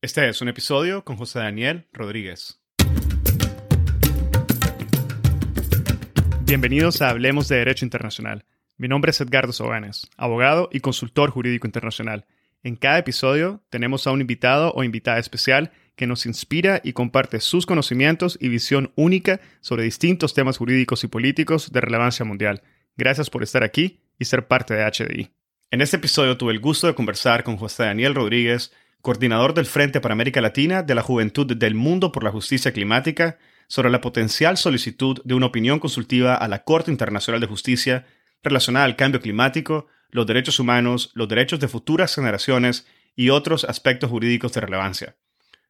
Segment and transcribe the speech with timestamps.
[0.00, 2.60] Este es un episodio con José Daniel Rodríguez.
[6.42, 8.44] Bienvenidos a Hablemos de Derecho Internacional.
[8.76, 12.26] Mi nombre es Edgardo Sobanes, abogado y consultor jurídico internacional.
[12.62, 17.40] En cada episodio tenemos a un invitado o invitada especial que nos inspira y comparte
[17.40, 22.62] sus conocimientos y visión única sobre distintos temas jurídicos y políticos de relevancia mundial.
[22.96, 25.30] Gracias por estar aquí y ser parte de HDI.
[25.72, 28.72] En este episodio tuve el gusto de conversar con José Daniel Rodríguez,
[29.08, 33.38] coordinador del Frente para América Latina de la Juventud del Mundo por la Justicia Climática,
[33.66, 38.04] sobre la potencial solicitud de una opinión consultiva a la Corte Internacional de Justicia
[38.42, 42.86] relacionada al cambio climático, los derechos humanos, los derechos de futuras generaciones
[43.16, 45.16] y otros aspectos jurídicos de relevancia.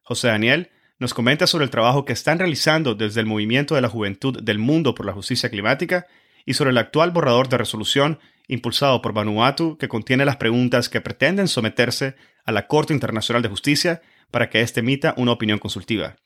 [0.01, 3.87] José Daniel nos comenta sobre el trabajo que están realizando desde el Movimiento de la
[3.87, 6.07] Juventud del Mundo por la Justicia Climática
[6.45, 10.99] y sobre el actual borrador de resolución impulsado por Vanuatu que contiene las preguntas que
[10.99, 16.17] pretenden someterse a la Corte Internacional de Justicia para que éste emita una opinión consultiva.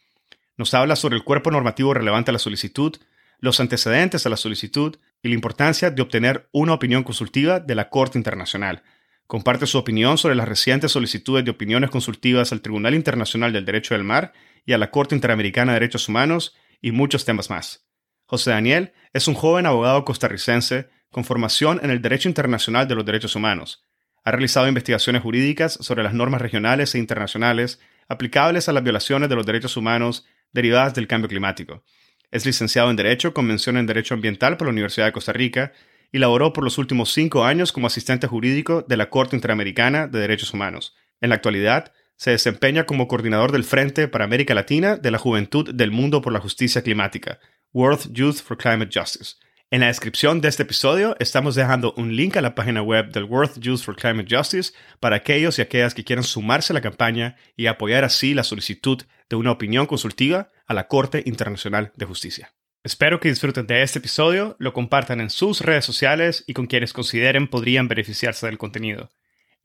[0.57, 2.95] Nos habla sobre el cuerpo normativo relevante a la solicitud,
[3.39, 7.89] los antecedentes a la solicitud y la importancia de obtener una opinión consultiva de la
[7.89, 8.83] Corte Internacional.
[9.27, 13.95] Comparte su opinión sobre las recientes solicitudes de opiniones consultivas al Tribunal Internacional del Derecho
[13.95, 14.31] del Mar
[14.65, 17.85] y a la Corte Interamericana de Derechos Humanos y muchos temas más.
[18.25, 23.05] José Daniel es un joven abogado costarricense con formación en el Derecho Internacional de los
[23.05, 23.85] Derechos Humanos.
[24.25, 29.35] Ha realizado investigaciones jurídicas sobre las normas regionales e internacionales aplicables a las violaciones de
[29.35, 31.83] los derechos humanos derivadas del cambio climático.
[32.31, 35.71] Es licenciado en Derecho con mención en Derecho Ambiental por la Universidad de Costa Rica
[36.11, 40.19] y laboró por los últimos cinco años como asistente jurídico de la Corte Interamericana de
[40.19, 40.95] Derechos Humanos.
[41.21, 45.73] En la actualidad, se desempeña como coordinador del Frente para América Latina de la Juventud
[45.73, 47.39] del Mundo por la Justicia Climática,
[47.71, 49.35] World Youth for Climate Justice,
[49.71, 53.23] en la descripción de este episodio estamos dejando un link a la página web del
[53.23, 57.35] World Youth for Climate Justice para aquellos y aquellas que quieran sumarse a la campaña
[57.55, 62.53] y apoyar así la solicitud de una opinión consultiva a la Corte Internacional de Justicia.
[62.83, 66.93] Espero que disfruten de este episodio, lo compartan en sus redes sociales y con quienes
[66.93, 69.09] consideren podrían beneficiarse del contenido.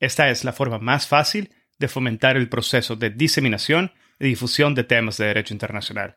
[0.00, 4.84] Esta es la forma más fácil de fomentar el proceso de diseminación y difusión de
[4.84, 6.16] temas de derecho internacional.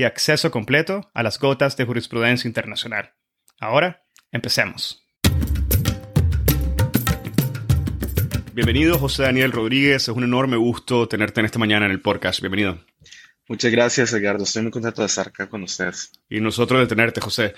[0.00, 3.12] y acceso completo a las gotas de jurisprudencia internacional.
[3.58, 4.02] Ahora,
[4.32, 5.04] empecemos.
[8.54, 10.04] Bienvenido, José Daniel Rodríguez.
[10.04, 12.40] Es un enorme gusto tenerte en esta mañana en el podcast.
[12.40, 12.82] Bienvenido.
[13.46, 14.44] Muchas gracias, Edgardo.
[14.44, 16.12] Estoy muy contento de estar acá con ustedes.
[16.30, 17.52] Y nosotros de tenerte, José.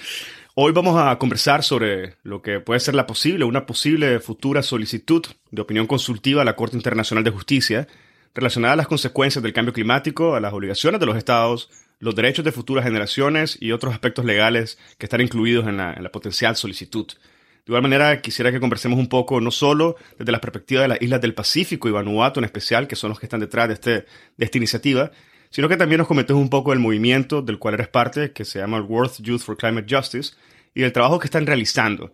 [0.57, 5.25] Hoy vamos a conversar sobre lo que puede ser la posible, una posible futura solicitud
[5.53, 7.87] de opinión consultiva a la Corte Internacional de Justicia
[8.35, 11.71] relacionada a las consecuencias del cambio climático, a las obligaciones de los estados
[12.03, 16.57] los derechos de futuras generaciones y otros aspectos legales que están incluidos en la, potencial
[16.57, 17.07] solicitud.
[17.07, 21.01] De igual manera, quisiera que conversemos un poco, no solo desde la perspectiva de las
[21.01, 23.91] islas del Pacífico y Vanuatu en especial, que son los que están detrás de, este,
[24.37, 25.13] de esta iniciativa,
[25.51, 28.59] sino que también nos comentes un poco del movimiento del cual eres parte, que se
[28.59, 30.35] llama World Youth for Climate Justice,
[30.75, 32.11] y el trabajo que están realizando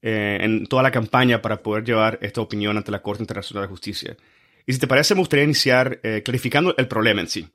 [0.00, 3.68] eh, en toda la campaña para poder llevar esta opinión ante la Corte Internacional de
[3.68, 4.16] Justicia.
[4.64, 7.46] Y si te parece, me gustaría iniciar eh, clarificando el problema en sí.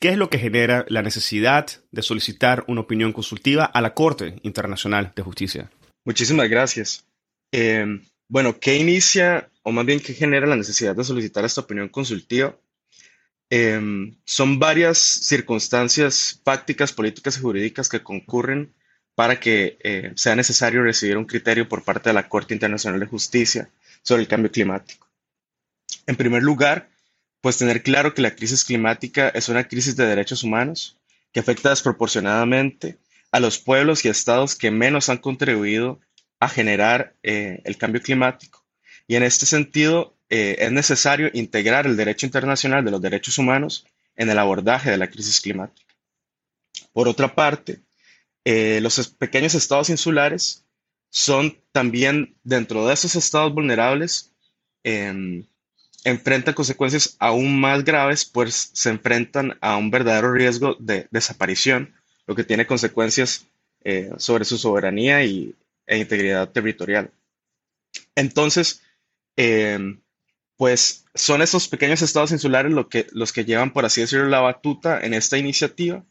[0.00, 4.36] ¿Qué es lo que genera la necesidad de solicitar una opinión consultiva a la Corte
[4.42, 5.70] Internacional de Justicia?
[6.06, 7.04] Muchísimas gracias.
[7.52, 11.90] Eh, bueno, ¿qué inicia, o más bien qué genera la necesidad de solicitar esta opinión
[11.90, 12.56] consultiva?
[13.50, 13.78] Eh,
[14.24, 18.72] son varias circunstancias fácticas, políticas y jurídicas que concurren
[19.14, 23.06] para que eh, sea necesario recibir un criterio por parte de la Corte Internacional de
[23.06, 23.68] Justicia
[24.02, 25.10] sobre el cambio climático.
[26.06, 26.88] En primer lugar,
[27.40, 30.96] pues tener claro que la crisis climática es una crisis de derechos humanos
[31.32, 32.98] que afecta desproporcionadamente
[33.32, 36.00] a los pueblos y estados que menos han contribuido
[36.40, 38.64] a generar eh, el cambio climático.
[39.06, 43.86] Y en este sentido, eh, es necesario integrar el derecho internacional de los derechos humanos
[44.16, 45.94] en el abordaje de la crisis climática.
[46.92, 47.80] Por otra parte,
[48.44, 50.64] eh, los pequeños estados insulares
[51.10, 54.32] son también dentro de esos estados vulnerables
[54.82, 55.44] em,
[56.04, 61.94] enfrentan consecuencias aún más graves, pues se enfrentan a un verdadero riesgo de desaparición,
[62.26, 63.46] lo que tiene consecuencias
[63.82, 65.54] eh, sobre su soberanía y,
[65.86, 67.10] e integridad territorial.
[68.14, 68.82] Entonces,
[69.36, 70.00] em,
[70.56, 74.40] pues son esos pequeños estados insulares lo que, los que llevan, por así decirlo, la
[74.40, 76.04] batuta en esta iniciativa,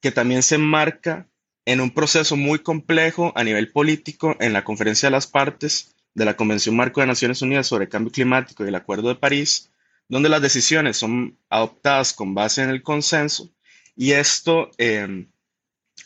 [0.00, 1.28] que también se enmarca
[1.66, 6.24] en un proceso muy complejo a nivel político en la Conferencia de las Partes de
[6.24, 9.70] la Convención Marco de Naciones Unidas sobre Cambio Climático y el Acuerdo de París,
[10.08, 13.50] donde las decisiones son adoptadas con base en el consenso
[13.96, 15.30] y esto em,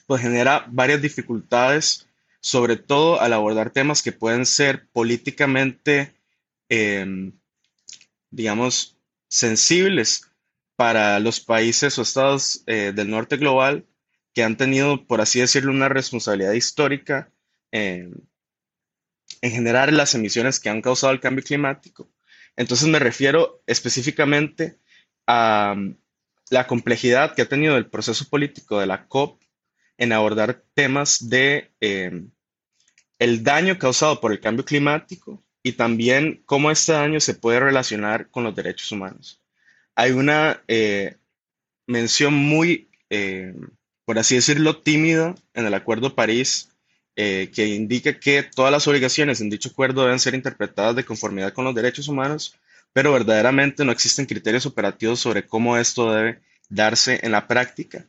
[0.06, 2.06] pues genera varias dificultades,
[2.40, 6.14] sobre todo al abordar temas que pueden ser políticamente,
[6.68, 7.32] em,
[8.30, 8.96] digamos,
[9.28, 10.30] sensibles
[10.76, 13.86] para los países o estados eh, del norte global
[14.34, 17.32] que han tenido, por así decirlo, una responsabilidad histórica
[19.40, 22.10] en generar las emisiones que han causado el cambio climático.
[22.56, 24.78] Entonces me refiero específicamente
[25.26, 25.96] a um,
[26.50, 29.42] la complejidad que ha tenido el proceso político de la COP
[29.98, 32.30] en abordar temas de em,
[33.18, 38.30] el daño causado por el cambio climático y también cómo este daño se puede relacionar
[38.30, 39.42] con los derechos humanos.
[39.94, 41.16] Hay una eh,
[41.86, 43.70] mención muy, em,
[44.04, 46.67] por así decirlo, tímida en el Acuerdo París
[47.20, 51.52] eh, que indica que todas las obligaciones en dicho acuerdo deben ser interpretadas de conformidad
[51.52, 52.54] con los derechos humanos,
[52.92, 56.38] pero verdaderamente no existen criterios operativos sobre cómo esto debe
[56.68, 58.06] darse en la práctica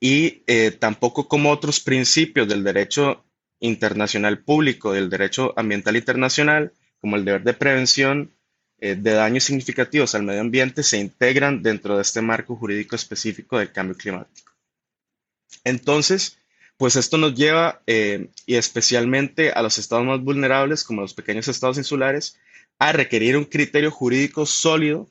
[0.00, 3.24] y eh, tampoco como otros principios del derecho
[3.60, 8.32] internacional público, del derecho ambiental internacional, como el deber de prevención
[8.80, 13.58] eh, de daños significativos al medio ambiente, se integran dentro de este marco jurídico específico
[13.58, 14.50] del cambio climático.
[15.62, 16.39] Entonces,
[16.80, 21.46] pues esto nos lleva, eh, y especialmente a los estados más vulnerables, como los pequeños
[21.46, 22.38] estados insulares,
[22.78, 25.06] a requerir un criterio jurídico sólido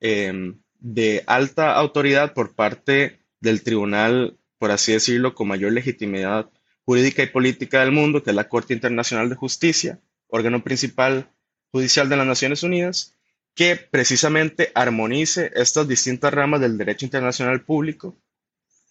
[0.00, 6.50] em, de alta autoridad por parte del tribunal, por así decirlo, con mayor legitimidad
[6.84, 11.30] jurídica y política del mundo, que es la Corte Internacional de Justicia, órgano principal
[11.72, 13.14] judicial de las Naciones Unidas,
[13.54, 18.14] que precisamente armonice estas distintas ramas del derecho internacional público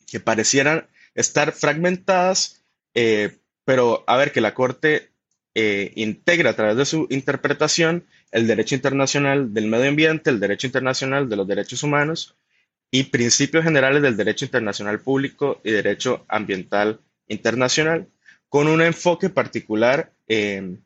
[0.08, 2.64] que parecieran estar fragmentadas,
[2.94, 5.12] eh, pero a ver que la Corte
[5.56, 10.66] eh, integra a través de su interpretación el derecho internacional del medio ambiente, el derecho
[10.68, 12.36] internacional de los derechos humanos
[12.90, 18.08] y principios generales del derecho internacional público y derecho ambiental internacional,
[18.50, 20.84] con un enfoque particular en,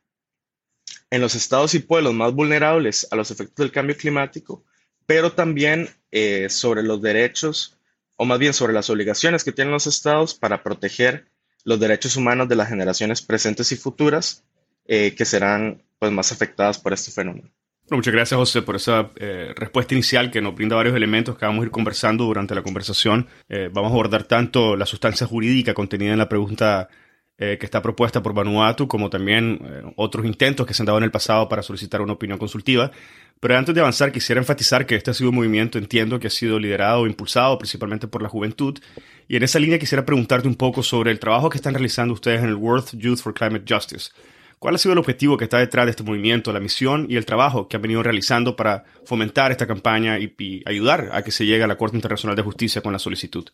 [1.12, 4.64] los estados y pueblos más vulnerables a los efectos del cambio climático,
[5.06, 7.77] pero también eh, sobre los derechos
[8.18, 11.30] o más bien sobre las obligaciones que tienen los estados para proteger
[11.64, 14.44] los derechos humanos de las generaciones presentes y futuras
[14.86, 17.50] eh, que serán pues, más afectadas por este fenómeno.
[17.92, 21.64] muchas gracias, José, por esa eh, respuesta inicial que nos brinda varios elementos que vamos
[21.64, 23.28] a ir conversando durante la conversación.
[23.50, 26.90] Eh, vamos a abordar tanto la sustancia jurídica contenida en la pregunta
[27.38, 31.12] que está propuesta por Vanuatu, como también otros intentos que se han dado en el
[31.12, 32.92] pasado para solicitar una opinión consultiva.
[33.40, 36.32] Pero antes de avanzar, quisiera enfatizar que este ha sido un movimiento, entiendo, que ha
[36.32, 38.80] sido liderado o impulsado principalmente por la juventud.
[39.28, 42.42] Y en esa línea quisiera preguntarte un poco sobre el trabajo que están realizando ustedes
[42.42, 44.10] en el World Youth for Climate Justice.
[44.58, 47.26] ¿Cuál ha sido el objetivo que está detrás de este movimiento, la misión y el
[47.26, 51.64] trabajo que han venido realizando para fomentar esta campaña y, ayudar a que se llegue
[51.64, 53.48] a la Corte Internacional de Justicia con la solicitud?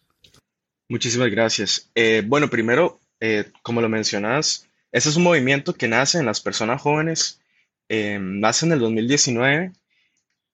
[0.88, 1.92] Muchísimas gracias.
[1.94, 6.42] Eh, bueno, primero, eh, como lo mencionas, ese es un movimiento que nace en las
[6.42, 7.40] personas jóvenes
[7.88, 9.72] eh, nace en el 2019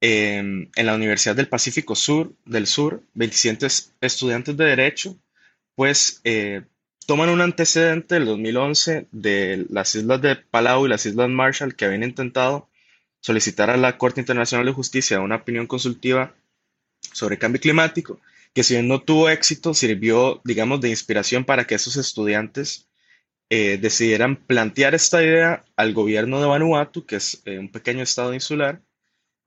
[0.01, 3.68] en la Universidad del Pacífico Sur, del Sur, 27
[4.01, 5.18] estudiantes de Derecho,
[5.73, 6.61] pues eh,
[7.07, 11.85] toman un antecedente del 2011 de las islas de Palau y las islas Marshall que
[11.85, 12.69] habían intentado
[13.19, 16.35] solicitar a la Corte Internacional de Justicia una opinión consultiva
[17.14, 18.21] sobre cambio climático,
[18.54, 22.90] que si bien no tuvo éxito, sirvió, digamos, de inspiración para que esos estudiantes
[23.52, 28.32] eh, decidieran plantear esta idea al gobierno de Vanuatu, que es eh, un pequeño estado
[28.36, 28.84] insular,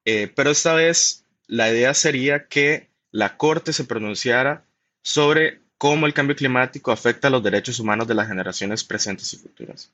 [0.04, 4.66] eh, pero esta vez la idea sería que la Corte se pronunciara
[5.02, 9.36] sobre cómo el cambio climático afecta a los derechos humanos de las generaciones presentes y
[9.36, 9.92] futuras.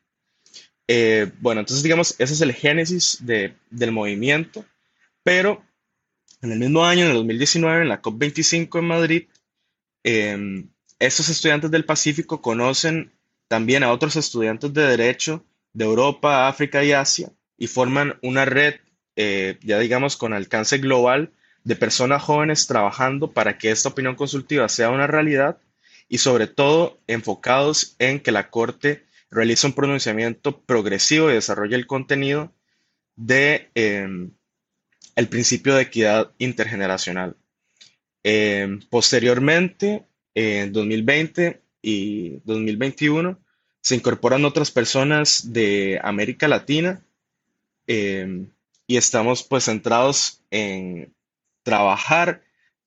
[1.41, 4.65] bueno, entonces digamos, ese es el génesis del movimiento,
[5.23, 5.63] pero
[6.43, 9.29] en el mismo año, en el 2019, en la COP25 en Madrid,
[10.99, 13.13] estos estudiantes del Pacífico conocen
[13.49, 18.77] también a otros estudiantes de Derecho de Europa, África y Asia y forman una red,
[19.17, 21.33] eh, ya digamos, con alcance global
[21.65, 25.59] de personas jóvenes trabajando para que esta opinión consultiva sea una realidad
[26.09, 31.87] y sobre todo enfocados en que la Corte realice un pronunciamiento progresivo y desarrolle el
[31.87, 32.53] contenido
[33.17, 34.33] de em,
[35.19, 37.37] el principio de equidad intergeneracional.
[38.23, 43.37] Em, posteriormente, en 2020, y 2021
[43.81, 47.03] se incorporan otras personas de América Latina
[47.89, 48.53] em,
[48.87, 51.13] y estamos pues centrados en
[51.65, 52.43] trabajar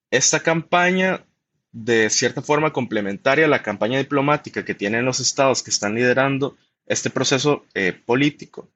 [0.09, 1.25] esta campaña
[1.73, 6.55] de cierta forma complementaria a la campaña diplomática que tienen los estados que están liderando
[6.85, 8.69] este proceso eh, político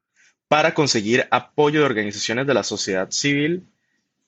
[0.48, 3.68] para conseguir apoyo de organizaciones de la sociedad civil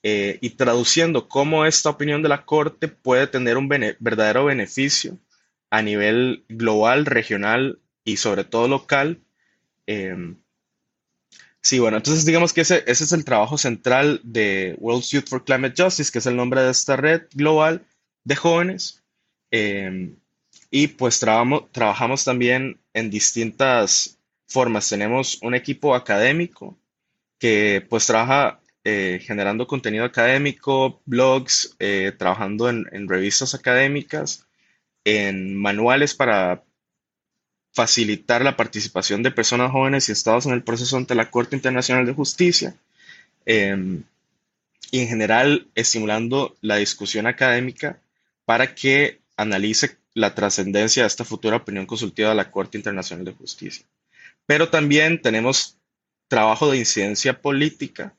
[0.04, 5.18] eh, y traduciendo cómo esta opinión de la Corte puede tener un verdadero beneficio
[5.70, 9.22] a nivel global, regional y sobre todo local.
[9.86, 10.38] Em,
[11.62, 15.82] sí, bueno, entonces digamos que ese, es el trabajo central de World Youth for Climate
[15.82, 17.86] Justice, que es el nombre de esta red global
[18.24, 19.04] de jóvenes.
[19.52, 20.16] Em,
[20.72, 24.17] y pues trabajamos también en distintas
[24.48, 24.90] formas.
[24.90, 26.78] Tenemos un equipo académico
[27.40, 34.48] que pues trabaja eh, generando contenido académico, blogs, eh, trabajando en, revistas académicas,
[35.04, 36.64] en manuales para
[37.74, 42.06] facilitar la participación de personas jóvenes y estados en el proceso ante la Corte Internacional
[42.06, 42.76] de Justicia.
[43.46, 44.04] Em,
[44.92, 48.00] y en general estimulando la discusión académica
[48.46, 53.34] para que analice la trascendencia de esta futura opinión consultiva de la Corte Internacional de
[53.34, 53.86] Justicia.
[54.48, 55.78] Pero también tenemos
[56.28, 58.16] trabajo de incidencia política.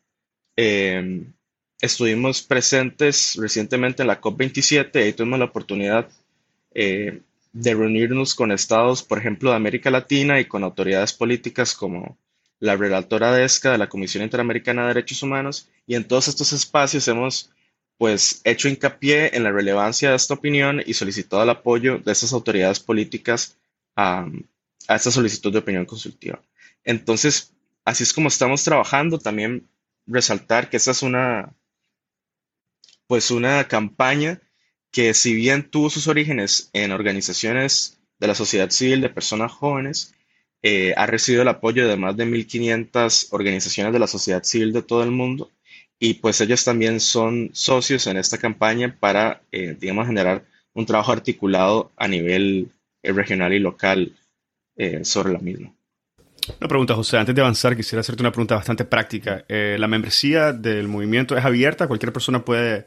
[0.57, 1.33] Em,
[1.81, 6.09] estuvimos presentes recientemente en la COP27 y tuvimos la oportunidad
[6.75, 12.19] eh, de reunirnos con estados, por ejemplo, de América Latina y con autoridades políticas como
[12.61, 15.71] la relatora DESCA de la Comisión Interamericana de Derechos Humanos.
[15.87, 17.51] Y en todos estos espacios hemos
[17.97, 22.33] pues hecho hincapié en la relevancia de esta opinión y solicitado el apoyo de estas
[22.33, 23.57] autoridades políticas
[23.97, 24.29] a,
[24.97, 26.43] esta solicitud de opinión consultiva.
[26.85, 27.55] Entonces,
[27.85, 29.19] así es como estamos trabajando.
[29.19, 29.69] También
[30.07, 31.55] resaltar que esta es una,
[33.07, 34.41] pues una campaña
[34.91, 40.15] que si bien tuvo sus orígenes en organizaciones de la sociedad civil de personas jóvenes,
[40.63, 44.83] eh, ha recibido el apoyo de más de 1.500 organizaciones de la sociedad civil de
[44.83, 45.53] todo el mundo
[46.01, 51.13] y pues ellos también son socios en esta campaña para, eh, digamos, generar un trabajo
[51.13, 52.71] articulado a nivel
[53.03, 54.17] eh, regional y local
[54.79, 55.75] eh, sobre la misma.
[56.59, 57.19] Una pregunta, José.
[57.19, 59.45] Antes de avanzar, quisiera hacerte una pregunta bastante práctica.
[59.49, 61.87] ¿La membresía del movimiento es abierta?
[61.87, 62.87] ¿Cualquier persona puede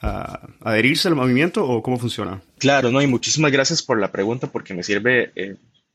[0.00, 2.42] ah, adherirse al movimiento o cómo funciona?
[2.58, 5.30] Claro, no, y muchísimas gracias por la pregunta porque me sirve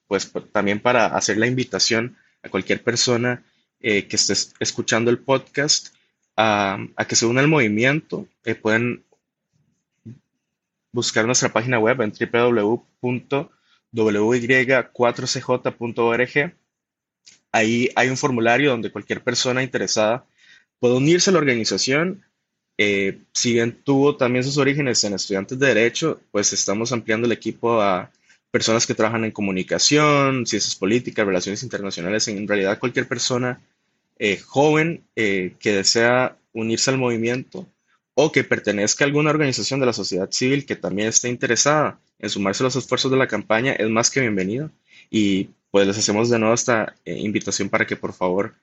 [0.07, 3.43] pues también para hacer la invitación a cualquier persona
[3.81, 5.93] que esté escuchando el podcast
[6.35, 9.03] a, que se una al movimiento, eh, pueden
[10.91, 12.11] buscar nuestra página web en
[13.93, 16.55] www.wy4cj.org.
[17.51, 20.25] Ahí hay un formulario donde cualquier persona interesada
[20.79, 22.25] puede unirse a la organización.
[22.77, 27.31] Eh, si bien tuvo también sus orígenes en estudiantes de Derecho, pues estamos ampliando el
[27.31, 28.11] equipo a
[28.49, 32.27] personas que trabajan en comunicación, ciencias políticas, relaciones internacionales.
[32.27, 33.61] En realidad, cualquier persona
[34.19, 37.67] eh, joven eh, que desea unirse al movimiento
[38.15, 42.29] o que pertenezca a alguna organización de la sociedad civil que también esté interesada en
[42.29, 44.69] sumarse a los esfuerzos de la campaña, es más que bienvenido.
[45.09, 48.55] Y pues les hacemos de nuevo esta eh, invitación para que por favor,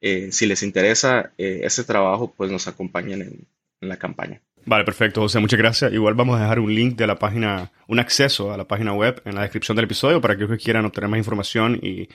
[0.00, 3.46] si les interesa este trabajo, pues nos acompañen en,
[3.82, 4.40] en la campaña.
[4.64, 5.92] Vale, perfecto, José, muchas gracias.
[5.92, 9.20] Igual vamos a dejar un link de la página, un acceso a la página web
[9.24, 12.08] en la descripción del episodio para aquellos que quieran obtener más información y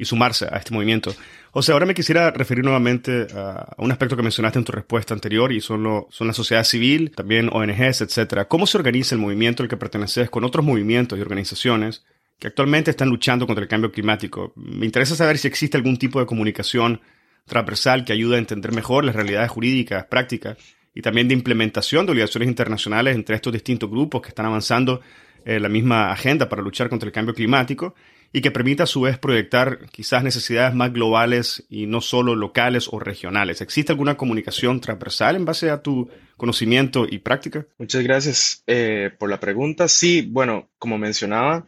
[0.00, 1.14] y sumarse a este movimiento.
[1.50, 5.52] José, ahora me quisiera referir nuevamente a un aspecto que mencionaste en tu respuesta anterior
[5.52, 8.48] y son, lo, son la sociedad civil, también ONGs, etcétera.
[8.48, 12.02] ¿Cómo se organiza el movimiento al que perteneces con otros movimientos y organizaciones
[12.38, 14.54] que actualmente están luchando contra el cambio climático?
[14.56, 17.02] Me interesa saber si existe algún tipo de comunicación
[17.44, 20.56] transversal que ayude a entender mejor las realidades jurídicas, prácticas
[20.94, 25.02] y también de implementación de obligaciones internacionales entre estos distintos grupos que están avanzando
[25.44, 27.94] en la misma agenda para luchar contra el cambio climático
[28.32, 32.88] y que permita a su vez proyectar quizás necesidades más globales y no solo locales
[32.90, 33.60] o regionales.
[33.60, 37.66] ¿Existe alguna comunicación transversal en base a tu conocimiento y práctica?
[37.78, 39.88] Muchas gracias eh, por la pregunta.
[39.88, 41.66] Sí, bueno, como mencionaba,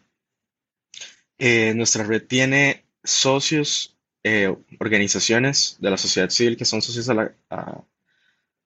[1.38, 7.85] eh, nuestra red tiene socios, eh, organizaciones de la sociedad civil que son socios a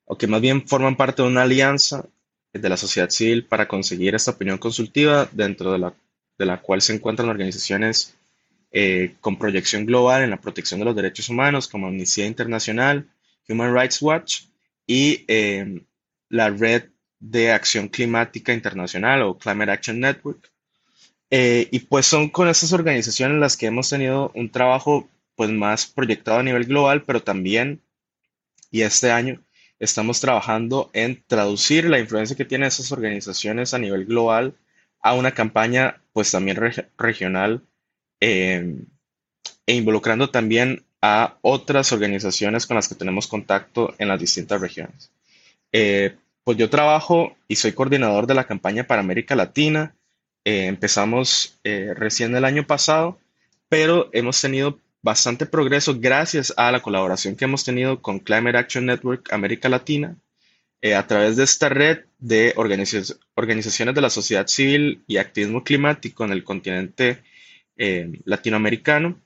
[0.06, 2.06] o que más bien forman parte de una alianza
[2.52, 5.94] de la sociedad civil para conseguir esta opinión consultiva dentro de la
[6.38, 8.16] de la cual se encuentran organizaciones
[8.72, 13.08] eh, con proyección global en la protección de los derechos humanos, como Amnistía Internacional,
[13.48, 14.42] Human Rights Watch
[14.86, 15.84] y em,
[16.28, 20.50] la Red de Acción Climática Internacional o Climate Action Network.
[21.30, 25.86] Eh, y pues son con esas organizaciones las que hemos tenido un trabajo pues más
[25.86, 27.82] proyectado a nivel global, pero también,
[28.70, 29.42] y este año,
[29.78, 34.54] estamos trabajando en traducir la influencia que tienen esas organizaciones a nivel global
[35.06, 36.58] a una campaña pues también
[36.98, 37.62] regional
[38.18, 38.86] em,
[39.66, 45.12] e involucrando también a otras organizaciones con las que tenemos contacto en las distintas regiones.
[45.70, 49.94] Eh, pues yo trabajo y soy coordinador de la campaña para América Latina.
[50.44, 53.18] Eh, empezamos eh, recién el año pasado,
[53.68, 58.86] pero hemos tenido bastante progreso gracias a la colaboración que hemos tenido con Climate Action
[58.86, 60.16] Network América Latina
[60.82, 66.30] a través de esta red de organizaciones de la sociedad civil y activismo climático en
[66.30, 67.22] el continente
[68.24, 69.20] latinoamericano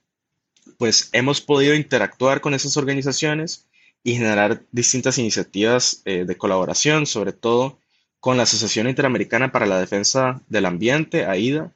[0.79, 3.69] pues hemos podido interactuar con esas organizaciones
[4.03, 7.79] y generar distintas iniciativas eh, de colaboración, sobre todo
[8.19, 11.73] con la Asociación Interamericana para la Defensa del Ambiente, AIDA,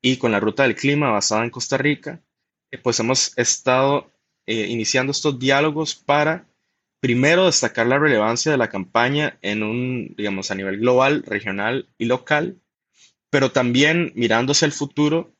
[0.00, 2.20] y con la Ruta del Clima basada en Costa Rica,
[2.70, 4.10] eh, pues hemos estado
[4.46, 6.46] eh, iniciando estos diálogos para,
[7.02, 12.04] primero, destacar la relevancia de la campaña en un, digamos, a nivel global, regional y
[12.04, 12.60] local,
[13.28, 15.34] pero también mirándose al futuro,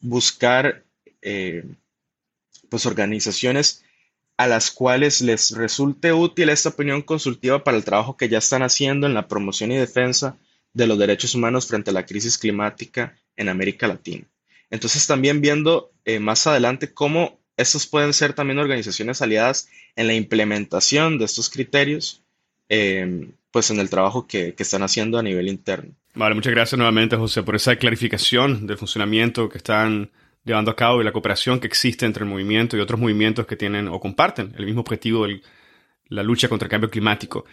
[0.00, 0.84] buscar
[2.68, 3.84] pues organizaciones
[4.36, 8.62] a las cuales les resulte útil esta opinión consultiva para el trabajo que ya están
[8.62, 10.36] haciendo en la promoción y defensa
[10.72, 14.26] de los derechos humanos frente a la crisis climática en América Latina.
[14.70, 20.14] Entonces también viendo eh, más adelante cómo estos pueden ser también organizaciones aliadas en la
[20.14, 22.22] implementación de estos criterios,
[22.68, 25.94] eh, pues en el trabajo que, que están haciendo a nivel interno.
[26.14, 30.10] Vale, muchas gracias nuevamente, José, por esa clarificación del funcionamiento que están
[30.44, 33.56] llevando a cabo y la cooperación que existe entre el movimiento y otros movimientos que
[33.56, 35.40] tienen o comparten el mismo objetivo de
[36.08, 37.44] la lucha contra el cambio climático.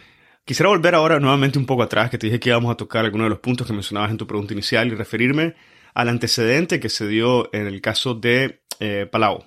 [0.44, 3.26] Quisiera volver ahora nuevamente un poco atrás, que te dije que íbamos a tocar algunos
[3.26, 5.54] de los puntos que mencionabas en tu pregunta inicial y referirme
[5.94, 9.44] al antecedente que se dio en el caso de eh, Palau.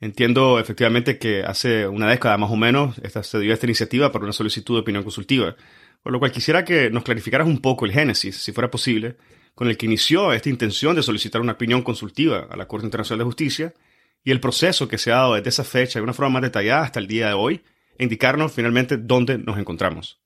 [0.00, 4.24] Entiendo efectivamente que hace una década más o menos esta, se dio esta iniciativa para
[4.24, 5.56] una solicitud de opinión consultiva,
[6.02, 9.16] por lo cual quisiera que nos clarificaras un poco el génesis, si fuera posible,
[9.54, 13.20] con el que inició esta intención de solicitar una opinión consultiva a la Corte Internacional
[13.20, 13.74] de Justicia
[14.22, 16.82] y el proceso que se ha dado desde esa fecha de una forma más detallada
[16.82, 17.62] hasta el día de hoy,
[17.98, 20.20] e indicarnos finalmente dónde nos encontramos.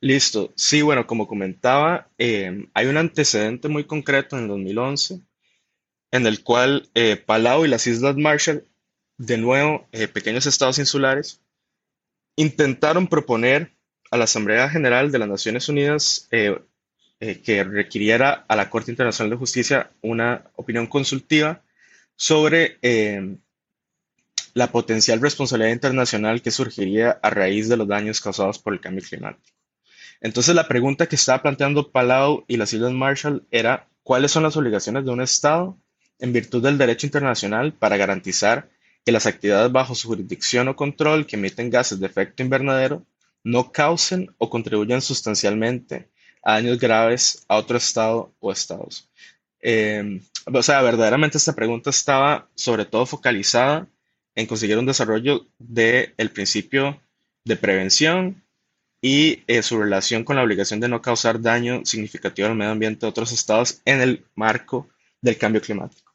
[0.00, 0.52] Listo.
[0.54, 5.22] Sí, bueno, como comentaba, eh, hay un antecedente muy concreto en 2011
[6.10, 8.64] en el cual eh, Palau y las Islas Marshall,
[9.18, 11.42] de nuevo eh, pequeños estados insulares,
[12.36, 13.72] intentaron proponer
[14.10, 16.60] a la Asamblea General de las Naciones Unidas eh,
[17.18, 21.62] que requiriera a la Corte Internacional de Justicia una opinión consultiva
[22.14, 23.36] sobre eh,
[24.54, 29.04] la potencial responsabilidad internacional que surgiría a raíz de los daños causados por el cambio
[29.04, 29.56] climático.
[30.20, 34.56] Entonces la pregunta que estaba planteando Palau y las Islas Marshall era cuáles son las
[34.56, 35.76] obligaciones de un Estado
[36.18, 38.68] en virtud del derecho internacional para garantizar
[39.08, 43.06] que las actividades bajo su jurisdicción o control que emiten gases de efecto invernadero
[43.42, 46.10] no causen o contribuyan sustancialmente
[46.44, 49.08] daños graves a otro estado o estados.
[49.62, 53.88] Eh, o sea, verdaderamente esta pregunta estaba sobre todo focalizada
[54.34, 57.00] en conseguir un desarrollo del el principio
[57.46, 58.44] de prevención
[59.00, 63.06] y eh, su relación con la obligación de no causar daño significativo al medio ambiente
[63.06, 64.86] de otros estados en el marco
[65.22, 66.12] del cambio climático.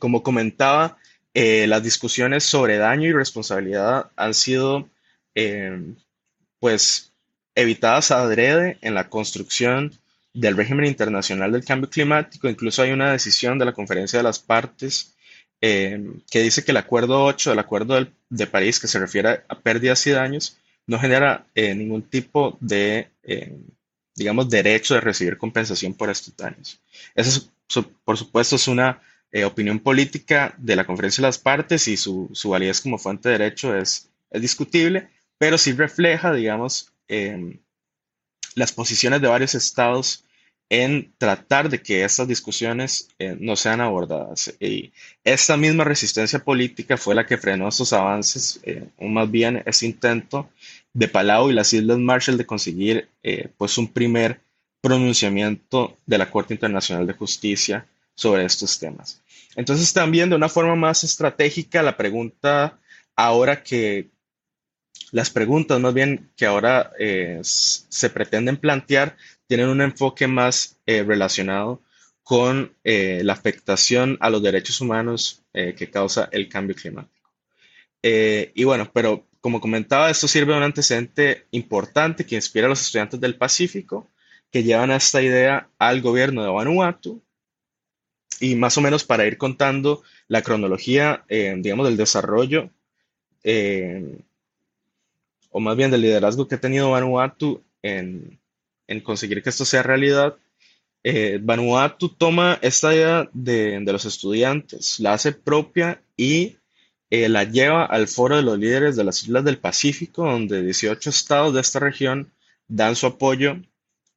[0.00, 0.98] Como comentaba,
[1.34, 4.88] eh, las discusiones sobre daño y responsabilidad han sido,
[6.58, 7.12] pues,
[7.54, 9.92] evitadas adrede en la construcción
[10.32, 12.48] del régimen internacional del cambio climático.
[12.48, 15.14] Incluso hay una decisión de la Conferencia de las Partes
[15.60, 19.58] eh, que dice que el Acuerdo 8 del Acuerdo de París, que se refiere a
[19.58, 23.56] pérdidas y daños, no genera eh, ningún tipo de, eh,
[24.14, 26.80] digamos, derecho de recibir compensación por estos daños.
[27.14, 27.50] Eso,
[28.04, 29.00] por supuesto, es una
[29.46, 33.38] opinión política de la Conferencia de las Partes y su, su validez como fuente de
[33.38, 36.92] derecho es, discutible, pero sí refleja, digamos,
[38.54, 40.24] las posiciones de varios estados
[40.70, 44.54] en tratar de que estas discusiones eh, no sean abordadas.
[44.60, 44.92] Y
[45.24, 49.86] esta misma resistencia política fue la que frenó estos avances, eh, o más bien ese
[49.86, 50.48] intento
[50.92, 54.40] de Palau y las Islas Marshall de conseguir eh, pues un primer
[54.80, 57.86] pronunciamiento de la Corte Internacional de Justicia
[58.20, 59.22] sobre estos temas.
[59.56, 62.78] Entonces también de una forma más estratégica la pregunta
[63.16, 64.10] ahora que
[65.10, 71.02] las preguntas más bien que ahora eh, se pretenden plantear tienen un enfoque más eh,
[71.02, 71.80] relacionado
[72.22, 77.28] con eh, la afectación a los derechos humanos que causa el cambio climático.
[78.02, 82.82] y bueno, pero como comentaba, esto sirve de un antecedente importante que inspira a los
[82.82, 84.06] estudiantes del Pacífico
[84.52, 87.20] que llevan esta idea al gobierno de Vanuatu
[88.40, 92.70] y más o menos para ir contando la cronología, digamos, del desarrollo
[95.50, 98.38] o más bien del liderazgo que ha tenido Vanuatu en,
[99.02, 100.36] conseguir que esto sea realidad,
[101.04, 106.56] eh, Vanuatu toma esta idea de, los estudiantes, la hace propia y
[107.10, 111.10] eh, la lleva al foro de los líderes de las Islas del Pacífico, donde 18
[111.10, 112.32] estados de esta región
[112.68, 113.56] dan su apoyo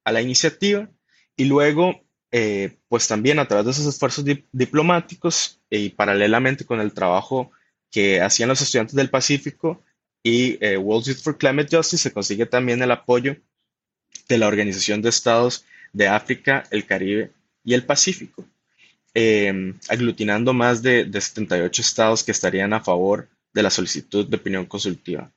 [0.03, 0.89] a la iniciativa
[1.35, 2.01] y luego,
[2.35, 7.51] eh, pues también a través de esos esfuerzos diplomáticos y paralelamente con el trabajo
[7.91, 9.83] que hacían los estudiantes del Pacífico
[10.23, 13.37] y eh, World Youth for Climate Justice, se consigue también el apoyo
[14.27, 17.29] de la Organización de Estados de África, el Caribe
[17.63, 18.43] y el Pacífico,
[19.13, 24.65] em, aglutinando más de, 78 estados que estarían a favor de la solicitud de opinión
[24.65, 25.31] consultiva.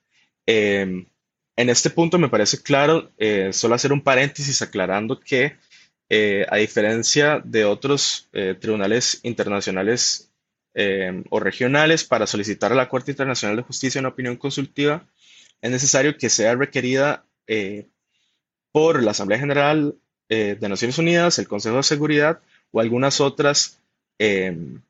[0.47, 1.05] Em,
[1.57, 5.57] en este punto me parece claro, eh, solo hacer un paréntesis aclarando que
[6.09, 10.31] eh, a diferencia de otros eh, tribunales internacionales
[11.31, 15.07] o regionales para solicitar a la Corte Internacional de Justicia una opinión consultiva,
[15.63, 17.25] es necesario que sea requerida
[18.73, 19.95] por la Asamblea General
[20.29, 22.41] de Naciones Unidas, el Consejo de Seguridad
[22.73, 23.81] o algunas otras,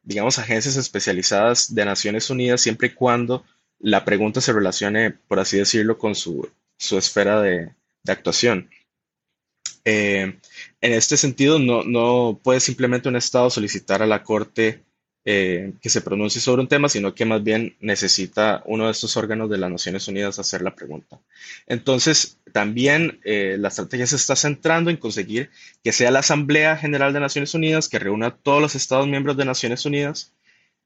[0.03, 3.45] digamos, agencias especializadas de Naciones Unidas, siempre y cuando
[3.79, 6.49] la pregunta se relacione, por así decirlo, con su,
[6.79, 7.73] esfera de,
[8.07, 8.71] actuación.
[9.89, 10.41] Eh,
[10.81, 14.83] en este sentido, no, no, puede simplemente un Estado solicitar a la Corte
[15.25, 19.17] eh, que se pronuncie sobre un tema, sino que más bien necesita uno de estos
[19.17, 21.21] órganos de las Naciones Unidas hacer la pregunta.
[21.69, 25.51] Entonces, también eh, la estrategia se está centrando en conseguir
[25.85, 29.37] que sea la Asamblea General de Naciones Unidas, que reúna a todos los Estados miembros
[29.37, 30.33] de Naciones Unidas,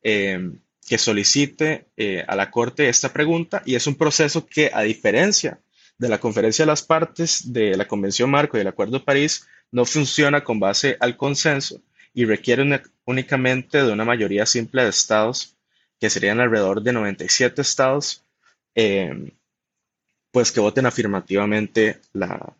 [0.02, 5.60] que solicite eh, a la Corte esta pregunta y es un proceso que, a diferencia
[6.00, 9.46] de la conferencia de las partes de la Convención Marco y del Acuerdo de París,
[9.70, 11.82] no funciona con base al consenso
[12.14, 12.64] y requiere
[13.04, 15.58] únicamente de una mayoría simple de estados,
[16.00, 18.24] que serían alrededor de 97 estados,
[18.74, 19.30] em,
[20.30, 22.56] pues que voten afirmativamente la,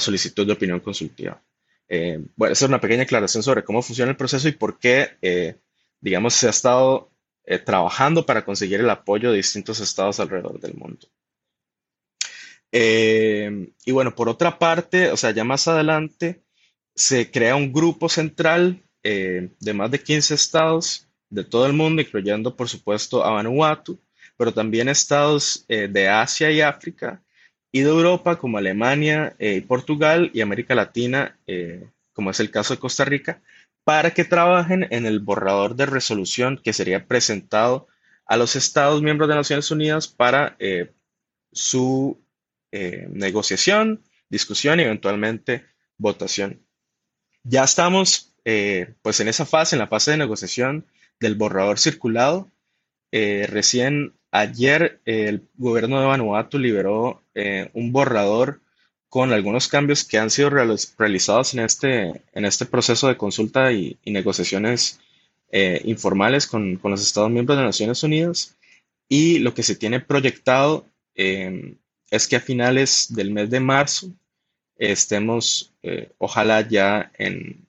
[0.00, 1.40] solicitud de opinión consultiva.
[1.88, 5.16] Em, bueno, esa es una pequeña aclaración sobre cómo funciona el proceso y por qué,
[5.22, 5.56] eh,
[6.00, 7.10] digamos, se ha estado
[7.44, 11.06] eh, trabajando para conseguir el apoyo de distintos estados alrededor del mundo.
[12.72, 16.42] Eh, y bueno, por otra parte, o sea, ya más adelante
[16.94, 22.02] se crea un grupo central eh, de más de 15 estados de todo el mundo,
[22.02, 23.98] incluyendo por supuesto a Vanuatu,
[24.36, 27.22] pero también estados de Asia y África
[27.72, 31.36] y de Europa como Alemania y Portugal y América Latina,
[32.12, 33.42] como es el caso de Costa Rica,
[33.88, 37.88] para que trabajen en el borrador de resolución que sería presentado
[38.26, 40.92] a los Estados miembros de Naciones Unidas para eh,
[41.52, 42.20] su
[42.72, 45.64] eh, negociación, discusión y eventualmente
[45.96, 46.60] votación.
[47.42, 50.86] Ya estamos eh, pues en esa fase, en la fase de negociación
[51.20, 52.50] del borrador circulado.
[53.10, 57.22] recién ayer el gobierno de Vanuatu liberó
[57.72, 58.60] un borrador
[59.08, 63.98] con algunos cambios que han sido realizados en este, en este proceso de consulta y,
[64.04, 65.00] negociaciones
[65.50, 68.56] eh, informales con, los Estados miembros de Naciones Unidas.
[69.08, 71.78] Y lo que se tiene proyectado em,
[72.10, 74.10] es que a finales del mes de marzo
[74.76, 77.66] estemos, eh, ojalá ya en,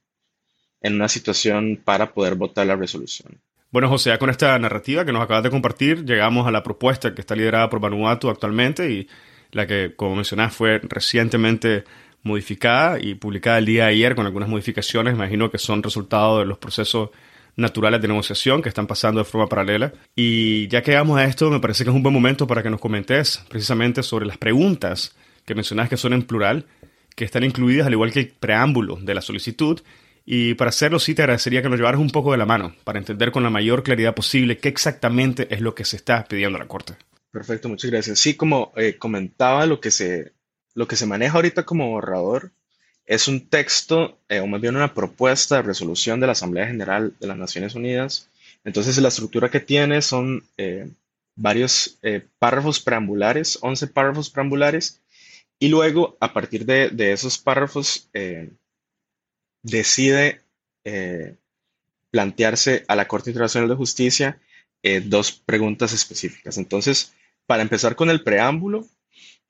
[0.82, 3.42] en una situación para poder votar la resolución.
[3.72, 7.22] Bueno, José, con esta narrativa que nos acabas de compartir, llegamos a la propuesta que
[7.22, 9.08] está liderada por Vanuatu actualmente y
[9.52, 11.84] la que, como mencionás, fue recientemente
[12.24, 16.46] modificada y publicada el día de ayer con algunas modificaciones, imagino que son resultado de
[16.46, 17.10] los procesos
[17.56, 19.94] naturales de negociación que están pasando de forma paralela.
[20.16, 22.70] Y ya que llegamos a esto, me parece que es un buen momento para que
[22.70, 26.66] nos comentes precisamente sobre las preguntas que mencionás que son en plural,
[27.16, 29.82] que están incluidas al igual que el preámbulo de la solicitud.
[30.26, 33.00] Y para hacerlo sí te agradecería que nos llevaras un poco de la mano para
[33.00, 36.62] entender con la mayor claridad posible qué exactamente es lo que se está pidiendo a
[36.62, 36.96] la Corte.
[37.32, 38.20] Perfecto, muchas gracias.
[38.20, 40.34] Sí, como eh, comentaba, lo que se,
[40.76, 42.52] lo que se maneja ahorita como borrador
[43.10, 47.14] es un texto, eh, o más bien una propuesta de resolución de la Asamblea General
[47.20, 48.30] de las Naciones Unidas.
[48.64, 50.88] Entonces, la estructura que tiene son eh,
[51.36, 51.98] varios
[52.38, 55.02] párrafos preambulares, 11 párrafos preambulares,
[55.58, 58.10] y luego, a partir de, de esos párrafos,
[59.64, 60.42] decide
[62.12, 64.40] plantearse a la Corte Internacional de Justicia
[65.06, 66.58] dos preguntas específicas.
[66.58, 67.14] Entonces,
[67.50, 68.86] para empezar con el preámbulo,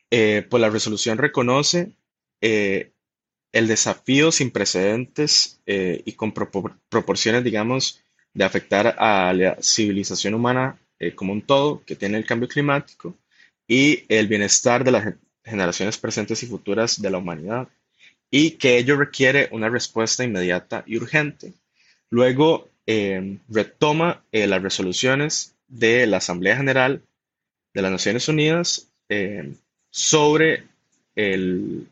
[0.10, 1.92] eh, pues la resolución reconoce
[2.40, 2.92] eh,
[3.52, 8.02] el desafío sin precedentes eh, y con proporciones, digamos,
[8.34, 10.78] de afectar a la civilización humana
[11.16, 13.16] como un todo que tiene el cambio climático
[13.68, 15.14] y el bienestar de las
[15.46, 17.70] generaciones presentes y futuras de la humanidad
[18.30, 21.54] y que ello requiere una respuesta inmediata y urgente.
[22.10, 22.68] Luego
[23.48, 27.02] retoma las resoluciones de la Asamblea General
[27.74, 29.54] de las Naciones Unidas eh,
[29.92, 30.64] sobre
[31.16, 31.88] el,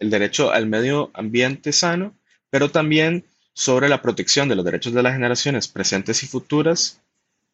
[0.00, 2.14] derecho al medio ambiente sano,
[2.50, 7.00] pero también sobre la protección de los derechos de las generaciones presentes y futuras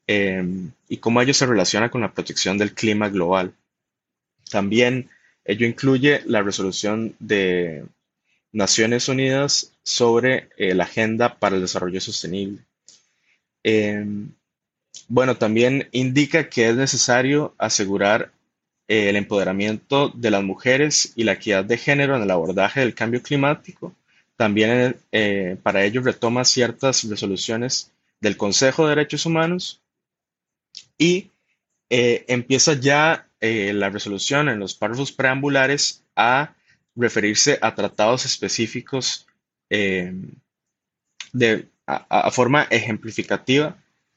[0.06, 3.54] em, y cómo ello se relaciona con la protección del clima global.
[4.50, 5.08] También
[5.44, 7.84] ello incluye la resolución de
[8.52, 12.60] Naciones Unidas sobre eh, la Agenda para el Desarrollo Sostenible.
[13.62, 14.30] Em,
[15.08, 18.43] bueno, también indica que es necesario asegurar eh,
[18.88, 23.22] el empoderamiento de las mujeres y la equidad de género en el abordaje del cambio
[23.22, 23.94] climático.
[24.36, 29.82] También eh, para ello retoma ciertas resoluciones del Consejo de Derechos Humanos
[30.98, 31.30] y
[31.90, 36.54] eh, empieza ya la resolución en los párrafos preambulares a
[36.96, 39.26] referirse a tratados específicos
[39.68, 43.76] de, a forma ejemplificativa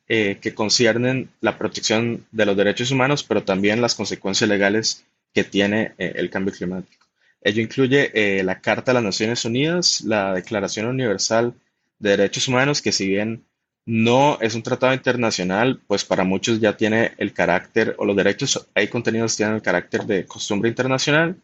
[0.10, 5.44] eh, que conciernen la protección de los derechos humanos, pero también las consecuencias legales que
[5.44, 7.06] tiene eh, el cambio climático.
[7.42, 11.54] Ello incluye eh, la Carta de las Naciones Unidas, la Declaración Universal
[12.00, 13.44] de Derechos Humanos, que si bien
[13.86, 18.66] no es un tratado internacional, pues para muchos ya tiene el carácter, o los derechos
[18.76, 21.36] ahí contenidos tienen el carácter de costumbre internacional,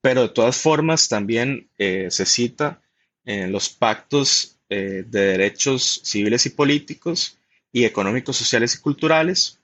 [0.00, 2.80] pero de todas formas también se cita
[3.24, 7.37] en los pactos de derechos civiles y políticos
[7.78, 9.60] y económicos, sociales y culturales,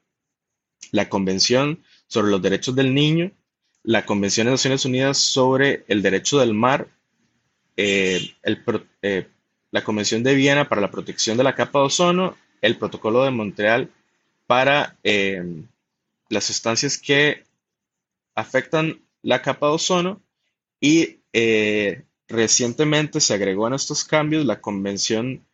[0.92, 3.32] la Convención sobre los Derechos del Niño,
[3.82, 6.86] la Convención de Naciones Unidas sobre el Derecho del Mar,
[7.76, 8.36] eh,
[9.02, 9.26] eh,
[9.72, 13.32] la Convención de Viena para la protección de la capa de ozono, el Protocolo de
[13.32, 13.90] Montreal
[14.46, 15.42] para eh,
[16.28, 17.42] las sustancias que
[18.36, 20.22] afectan la capa de ozono
[20.78, 21.18] y
[22.28, 25.44] recientemente se agregó en estos cambios la Convención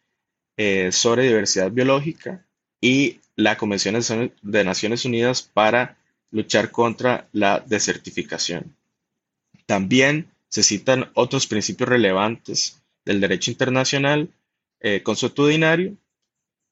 [0.91, 2.45] sobre diversidad biológica
[2.81, 5.97] y la Convención de Naciones Unidas para
[6.31, 8.77] luchar contra la desertificación.
[9.67, 14.31] También se citan otros principios relevantes del derecho internacional
[14.81, 15.95] eh, consuetudinario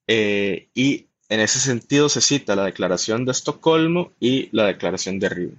[0.07, 5.29] eh, y en ese sentido se cita la Declaración de Estocolmo y la Declaración de
[5.29, 5.51] Río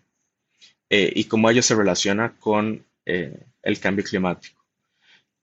[0.91, 4.59] y cómo ello se relaciona con el cambio climático.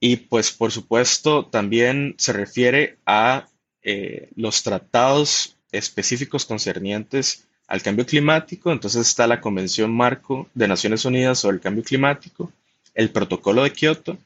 [0.00, 3.46] Y pues por supuesto también se refiere a
[3.88, 8.72] eh, los tratados específicos concernientes al cambio climático.
[8.72, 12.52] Entonces está la Convención Marco de Naciones Unidas sobre el Cambio Climático,
[12.94, 14.18] el Protocolo de Kioto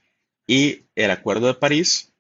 [0.46, 2.11] y el Acuerdo de París.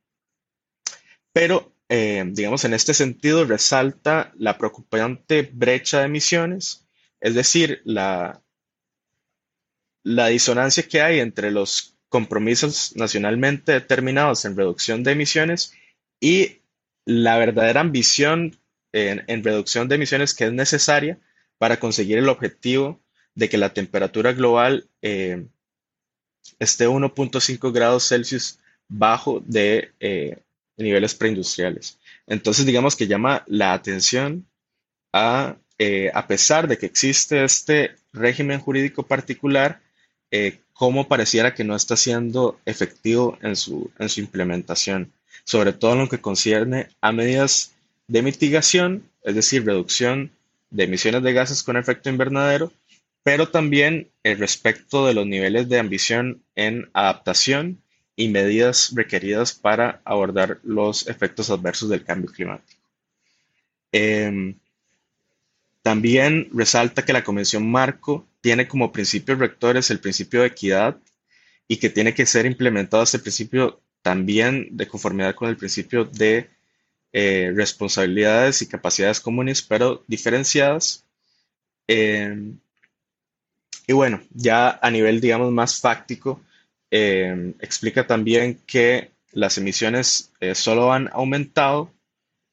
[1.32, 6.86] Pero, eh, digamos, en este sentido resalta la preocupante brecha de emisiones,
[7.22, 8.42] es decir, la,
[10.02, 15.72] la disonancia que hay entre los compromisos nacionalmente determinados en reducción de emisiones
[16.20, 16.59] y
[17.10, 18.56] la verdadera ambición
[18.92, 21.18] en, reducción de emisiones que es necesaria
[21.58, 23.00] para conseguir el objetivo
[23.34, 25.44] de que la temperatura global eh,
[26.60, 30.38] esté 1.5 grados Celsius bajo de eh,
[30.76, 31.98] niveles preindustriales.
[32.28, 34.46] Entonces, digamos que llama la atención
[35.12, 39.80] a, eh, a pesar de que existe este régimen jurídico particular,
[40.72, 45.12] cómo pareciera que no está siendo efectivo en su, en su implementación,
[45.44, 47.74] sobre todo en lo que concierne a medidas
[48.08, 50.32] de mitigación, es decir, reducción
[50.70, 52.72] de emisiones de gases con efecto invernadero,
[53.22, 57.82] pero también el respecto de los niveles de ambición en adaptación
[58.16, 62.80] y medidas requeridas para abordar los efectos adversos del cambio climático.
[63.92, 64.58] Em,
[65.82, 70.98] también resalta que la Convención Marco tiene como principios rectores el principio de equidad
[71.66, 76.50] y que tiene que ser implementado este principio también de conformidad con el principio de
[77.12, 81.04] eh, responsabilidades y capacidades comunes, pero diferenciadas.
[81.88, 82.58] Em,
[83.86, 86.40] y bueno, ya a nivel, digamos, más fáctico,
[86.90, 91.92] em, explica también que las emisiones eh, solo han aumentado,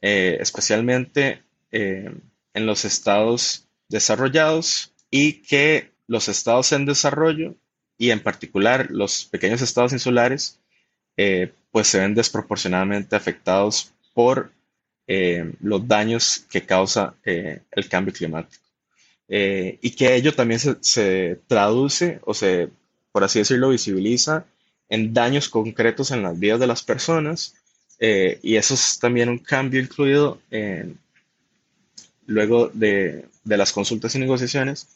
[0.01, 2.21] eh, especialmente em,
[2.53, 7.55] en los estados desarrollados y que los estados en desarrollo
[7.97, 10.59] y en particular los pequeños estados insulares
[11.17, 14.51] eh, pues se ven desproporcionadamente afectados por
[15.07, 18.63] eh, los daños que causa eh, el cambio climático.
[19.27, 22.69] y que ello también se, se, traduce o se,
[23.11, 24.45] por así decirlo, visibiliza
[24.89, 27.55] en daños concretos en las vidas de las personas.
[27.99, 30.39] y eso es también un cambio incluido
[32.27, 34.87] luego de, de las consultas y negociaciones,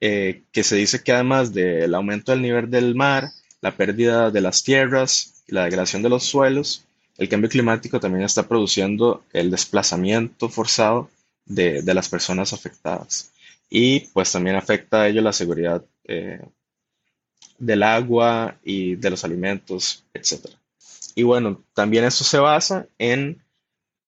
[0.00, 3.30] que se dice que además del aumento del nivel del mar,
[3.62, 6.84] la pérdida de las tierras la degradación de los suelos,
[7.18, 11.10] el cambio climático también está produciendo el desplazamiento forzado
[11.44, 13.32] de, de las personas afectadas.
[13.68, 16.40] Y pues también afecta a ello la seguridad eh,
[17.58, 20.46] del agua y de los alimentos, etc.
[21.14, 23.42] Y bueno, también esto se basa en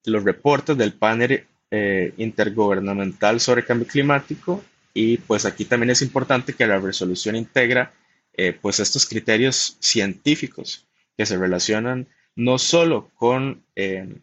[0.04, 4.62] los reportes del panel eh, intergubernamental sobre cambio climático
[4.94, 7.92] y pues aquí también es importante que la resolución integra
[8.34, 14.16] eh, pues estos criterios científicos que se relacionan no solo con eh,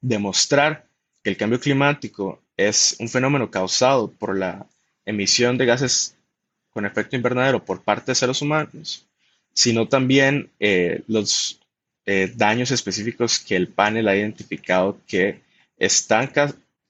[0.00, 0.86] demostrar
[1.22, 4.66] que el cambio climático es un fenómeno causado por la
[5.04, 6.16] emisión de gases
[6.70, 9.06] con efecto invernadero por parte de seres humanos,
[9.52, 10.50] sino también
[11.06, 11.60] los
[12.34, 15.40] daños específicos que el panel ha identificado que
[15.78, 16.30] están,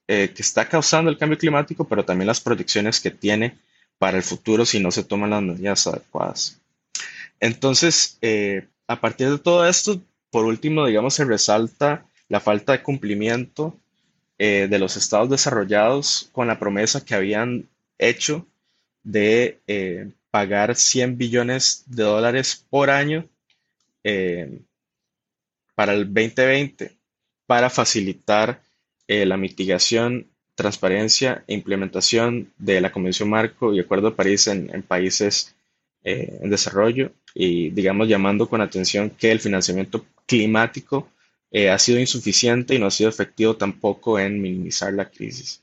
[0.08, 3.56] eh, que está causando el cambio climático, pero también las proyecciones que tiene
[3.98, 6.60] para el futuro si no se toman las medidas adecuadas.
[7.40, 12.82] Entonces, eh, a partir de todo esto, por último, digamos, se resalta la falta de
[12.82, 13.78] cumplimiento
[14.38, 17.68] eh, de los estados desarrollados con la promesa que habían
[17.98, 18.46] hecho
[19.02, 19.60] de
[20.30, 23.28] pagar 100 billones de dólares por año
[25.74, 26.96] para el 2020
[27.46, 28.62] para facilitar
[29.06, 34.82] eh, la mitigación, transparencia e implementación de la Convención Marco y Acuerdo de París en,
[34.82, 35.54] países
[36.04, 41.08] eh, en desarrollo y, digamos, llamando con atención que el financiamiento climático
[41.50, 45.62] eh, ha sido insuficiente y no ha sido efectivo tampoco en minimizar la crisis.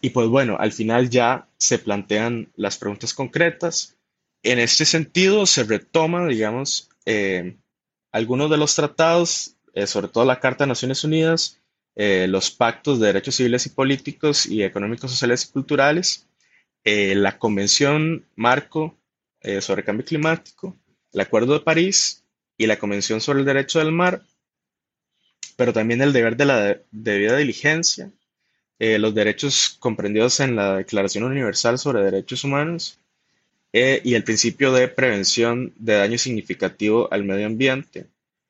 [0.00, 3.96] Y pues bueno, al final ya se plantean las preguntas concretas.
[4.42, 6.90] En este sentido, se retoma, digamos,
[8.12, 11.60] algunos de los tratados, sobre todo la Carta de Naciones Unidas,
[11.96, 16.26] eh, los pactos de derechos civiles y políticos y económicos, sociales y culturales,
[16.82, 18.98] eh, la Convención Marco
[19.40, 20.76] eh, sobre Cambio Climático,
[21.14, 22.24] el Acuerdo de París
[22.58, 24.22] y la Convención sobre el Derecho del Mar,
[25.56, 28.10] pero también el deber de la debida diligencia,
[28.78, 32.98] los derechos comprendidos en la Declaración Universal sobre Derechos Humanos
[33.72, 38.06] y el principio de prevención de daño significativo al medio ambiente,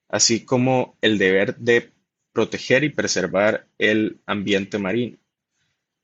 [0.08, 1.90] así como el deber de
[2.32, 5.16] proteger y preservar el ambiente marino.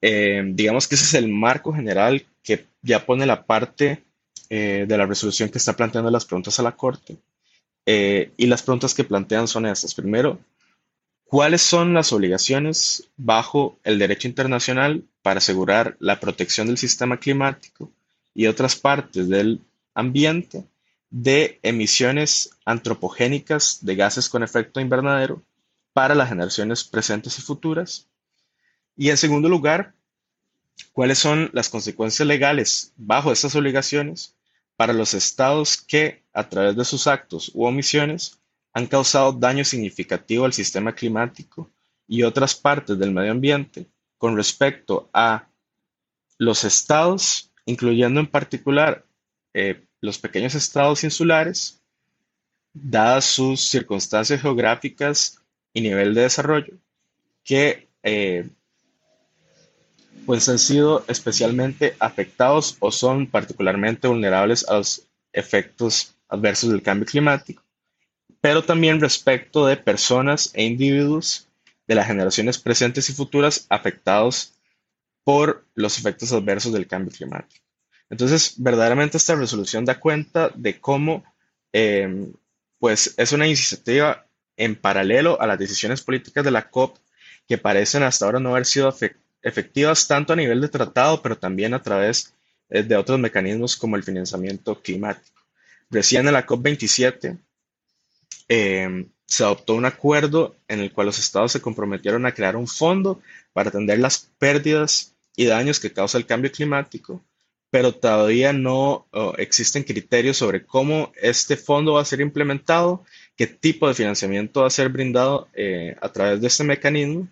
[0.01, 4.03] Eh, digamos que ese es el marco general que ya pone la parte
[4.53, 7.17] eh, de la resolución que está planteando las preguntas a la Corte.
[7.87, 9.95] Eh, y las preguntas que plantean son estas.
[9.95, 10.41] Primero,
[11.25, 17.93] ¿cuáles son las obligaciones bajo el derecho internacional para asegurar la protección del sistema climático
[18.35, 19.61] y otras partes del
[19.95, 20.65] ambiente
[21.11, 25.43] de emisiones antropogénicas de gases con efecto invernadero
[25.93, 28.09] para las generaciones presentes y futuras.
[28.97, 29.95] Y en segundo lugar,
[30.93, 34.35] cuáles son las consecuencias legales bajo estas obligaciones
[34.81, 38.41] para los estados que, a través de sus actos u omisiones,
[38.73, 41.71] han causado daño significativo al sistema climático
[42.09, 45.51] y otras partes del medio ambiente con respecto a
[46.39, 49.05] los estados, incluyendo en particular
[49.53, 51.83] eh, los pequeños estados insulares,
[52.73, 56.73] dadas sus circunstancias geográficas y nivel de desarrollo
[57.45, 58.49] que eh,
[60.27, 67.07] pues han sido especialmente afectados o son particularmente vulnerables a los efectos adversos del cambio
[67.07, 67.63] climático,
[68.41, 71.49] pero también respecto de personas e individuos
[71.87, 74.55] de las generaciones presentes y futuras afectados
[75.25, 77.65] por los efectos adversos del cambio climático.
[78.09, 81.25] Entonces, verdaderamente esta resolución da cuenta de cómo
[81.73, 82.33] eh,
[82.79, 86.99] pues es una iniciativa en paralelo a las decisiones políticas de la COP
[87.47, 88.89] que parecen hasta ahora no haber sido
[89.43, 92.35] efectivas tanto a nivel de tratado, pero también a través
[92.69, 95.41] eh, de otros mecanismos como el financiamiento climático.
[95.91, 97.39] Recién en la COP27
[98.49, 102.69] em, se adoptó un acuerdo en el cual los estados se comprometieron a crear un
[102.69, 103.21] fondo
[103.53, 107.25] para atender las pérdidas y daños que causa el cambio climático,
[107.71, 113.05] pero todavía no oh, existen criterios sobre cómo este fondo va a ser implementado
[113.37, 117.29] qué tipo de financiamiento va a ser brindado eh, a través de este mecanismo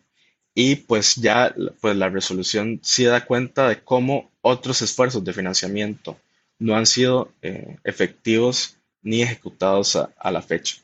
[0.61, 6.18] y pues ya pues la resolución sí da cuenta de cómo otros esfuerzos de financiamiento
[6.59, 10.79] no han sido eh, efectivos ni ejecutados a, la fecha.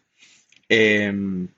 [0.68, 1.48] Em,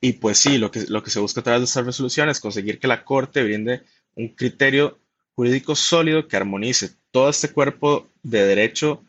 [0.00, 2.40] y pues sí, lo que, lo que se busca a través de esta resolución es
[2.40, 3.82] conseguir que la Corte brinde
[4.16, 4.98] un criterio
[5.36, 9.04] jurídico sólido que armonice todo este cuerpo de derecho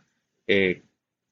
[0.45, 0.84] eh,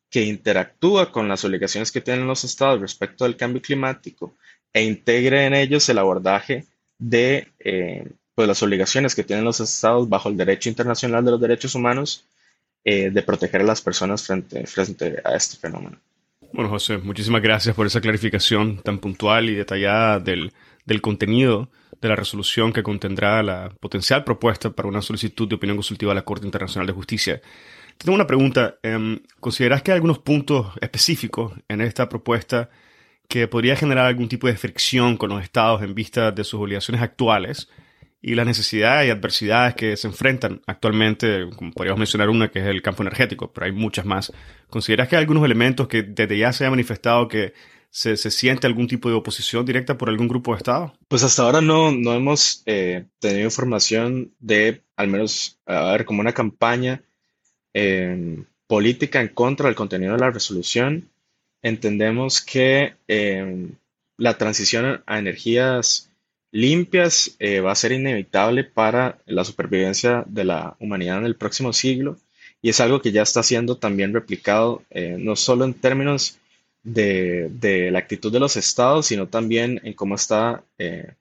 [0.10, 4.36] que interactúa con las obligaciones que tienen los estados respecto al cambio climático
[4.76, 6.66] e integre en ellos el abordaje
[7.00, 11.40] de eh, pues las obligaciones que tienen los estados bajo el derecho internacional de los
[11.40, 12.26] derechos humanos
[12.84, 15.98] eh, de proteger a las personas frente, frente a este fenómeno.
[16.52, 20.52] Bueno, José, muchísimas gracias por esa clarificación tan puntual y detallada del,
[20.84, 21.70] del contenido
[22.02, 26.16] de la resolución que contendrá la potencial propuesta para una solicitud de opinión consultiva a
[26.16, 27.42] la Corte Internacional de Justicia.
[27.98, 28.76] Tengo una pregunta.
[28.84, 32.70] Em, ¿Consideras que hay algunos puntos específicos en esta propuesta
[33.28, 37.02] que podría generar algún tipo de fricción con los estados en vista de sus obligaciones
[37.02, 37.70] actuales
[38.22, 42.66] y las necesidades y adversidades que se enfrentan actualmente, como podríamos mencionar una que es
[42.66, 44.34] el campo energético, pero hay muchas más.
[44.68, 47.54] ¿Consideras que hay algunos elementos que desde ya se ha manifestado que
[47.92, 50.94] se, siente algún tipo de oposición directa por algún grupo de Estado?
[51.08, 56.22] Pues hasta ahora no, no hemos eh, tenido información de, al menos, a ver, como
[56.22, 57.04] una campaña
[57.74, 61.10] eh, política en contra del contenido de la resolución.
[61.66, 63.70] Entendemos que eh,
[64.18, 66.12] la transición a energías
[66.52, 72.18] limpias va a ser inevitable para la supervivencia de la humanidad en el próximo siglo
[72.62, 74.84] y es algo que ya está siendo también replicado
[75.18, 76.40] no solo en términos
[76.86, 81.14] de, la actitud de los estados, sino también en cómo está eh,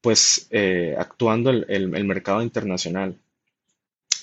[0.00, 3.16] pues eh, actuando el, mercado internacional.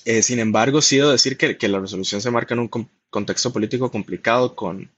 [0.04, 2.70] Eh, sin embargo, sí debo decir que, la resolución se marca en un
[3.10, 4.90] contexto político complicado con,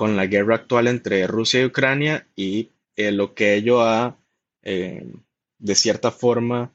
[0.00, 4.16] con, la guerra actual entre Rusia y Ucrania y lo que ello ha,
[4.62, 6.72] de cierta forma,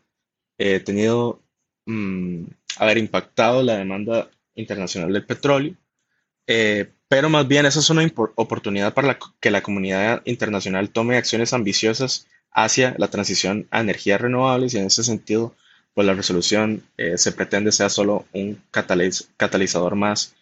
[0.58, 1.42] tenido,
[1.86, 2.46] mm,
[2.78, 5.76] haber impactado la demanda internacional del petróleo.
[7.08, 8.06] Pero más bien, esa es una
[8.36, 14.74] oportunidad para que la comunidad internacional tome acciones ambiciosas hacia la transición a energías renovables
[14.74, 15.54] y en ese sentido,
[15.94, 20.36] pues la resolución eh, se pretende sea solo un catalizador más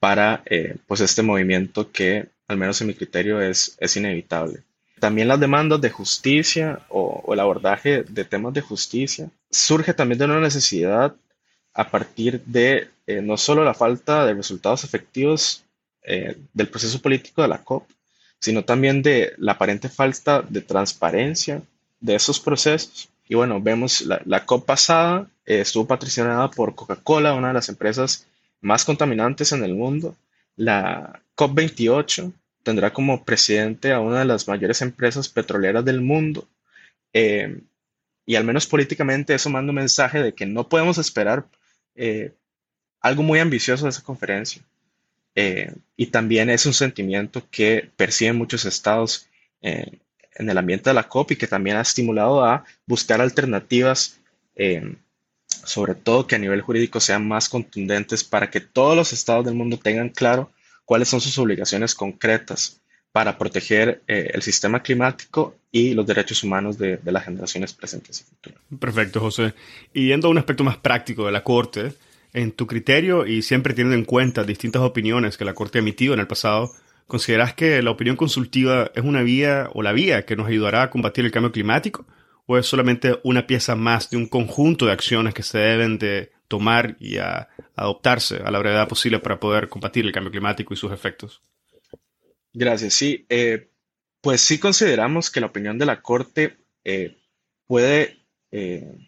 [0.00, 4.62] para eh, pues este movimiento que, al menos en mi criterio, es, es inevitable.
[4.98, 10.24] También las demandas de justicia o, el abordaje de temas de justicia surge también de
[10.24, 11.14] una necesidad
[11.74, 15.64] a partir de eh, no solo la falta de resultados efectivos
[16.02, 17.88] eh, del proceso político de la COP,
[18.38, 21.62] sino también de la aparente falta de transparencia
[22.00, 23.10] de esos procesos.
[23.28, 28.26] Y bueno, vemos la, COP pasada estuvo patrocinada por Coca-Cola, una de las empresas
[28.60, 30.16] más contaminantes en el mundo.
[30.56, 32.32] La COP 28
[32.62, 36.46] tendrá como presidente a una de las mayores empresas petroleras del mundo.
[37.12, 37.60] Eh,
[38.26, 41.46] y al menos políticamente eso manda un mensaje de que no podemos esperar
[43.00, 44.62] algo muy ambicioso de esa conferencia.
[45.34, 49.28] Eh, y también es un sentimiento que perciben muchos estados
[49.62, 49.98] eh,
[50.34, 54.20] en el ambiente de la COP y que también ha estimulado a buscar alternativas,
[54.56, 54.96] eh,
[55.64, 59.54] sobre todo que a nivel jurídico sean más contundentes para que todos los estados del
[59.54, 60.50] mundo tengan claro
[60.84, 62.80] cuáles son sus obligaciones concretas
[63.12, 68.24] para proteger el sistema climático y los derechos humanos de, de, las generaciones presentes y
[68.24, 68.60] futuras.
[68.78, 69.54] Perfecto, José.
[69.92, 71.92] Y yendo a un aspecto más práctico de la Corte,
[72.32, 76.14] en tu criterio y siempre teniendo en cuenta distintas opiniones que la Corte ha emitido
[76.14, 76.72] en el pasado,
[77.06, 80.90] ¿consideras que la opinión consultiva es una vía o la vía que nos ayudará a
[80.90, 82.06] combatir el cambio climático?
[82.52, 86.32] ¿O es solamente una pieza más de un conjunto de acciones que se deben de
[86.48, 87.18] tomar y
[87.76, 91.42] adoptarse a la brevedad posible para poder combatir el cambio climático y sus efectos?
[92.52, 92.94] Gracias.
[92.94, 93.68] Sí, eh,
[94.20, 97.18] pues sí consideramos que la opinión de la Corte eh,
[97.68, 98.18] puede
[98.50, 98.98] eh,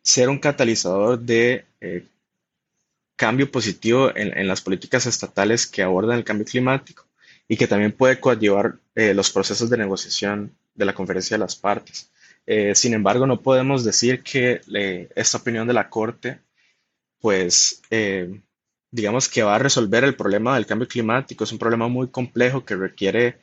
[0.00, 1.66] ser un catalizador de
[3.14, 7.04] cambio positivo en, las políticas estatales que abordan el cambio climático
[7.46, 12.10] y que también puede coadyuvar los procesos de negociación de la conferencia de las partes.
[12.46, 14.60] Eh, sin embargo, no podemos decir que
[15.14, 16.40] esta opinión de la Corte,
[17.20, 18.40] pues, eh,
[18.90, 21.44] digamos que va a resolver el problema del cambio climático.
[21.44, 23.38] Es un problema muy complejo que requiere,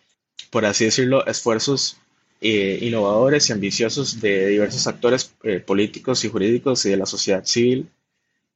[0.51, 1.97] por así decirlo, esfuerzos
[2.41, 5.33] innovadores y ambiciosos de diversos actores
[5.65, 7.89] políticos y jurídicos y de la sociedad civil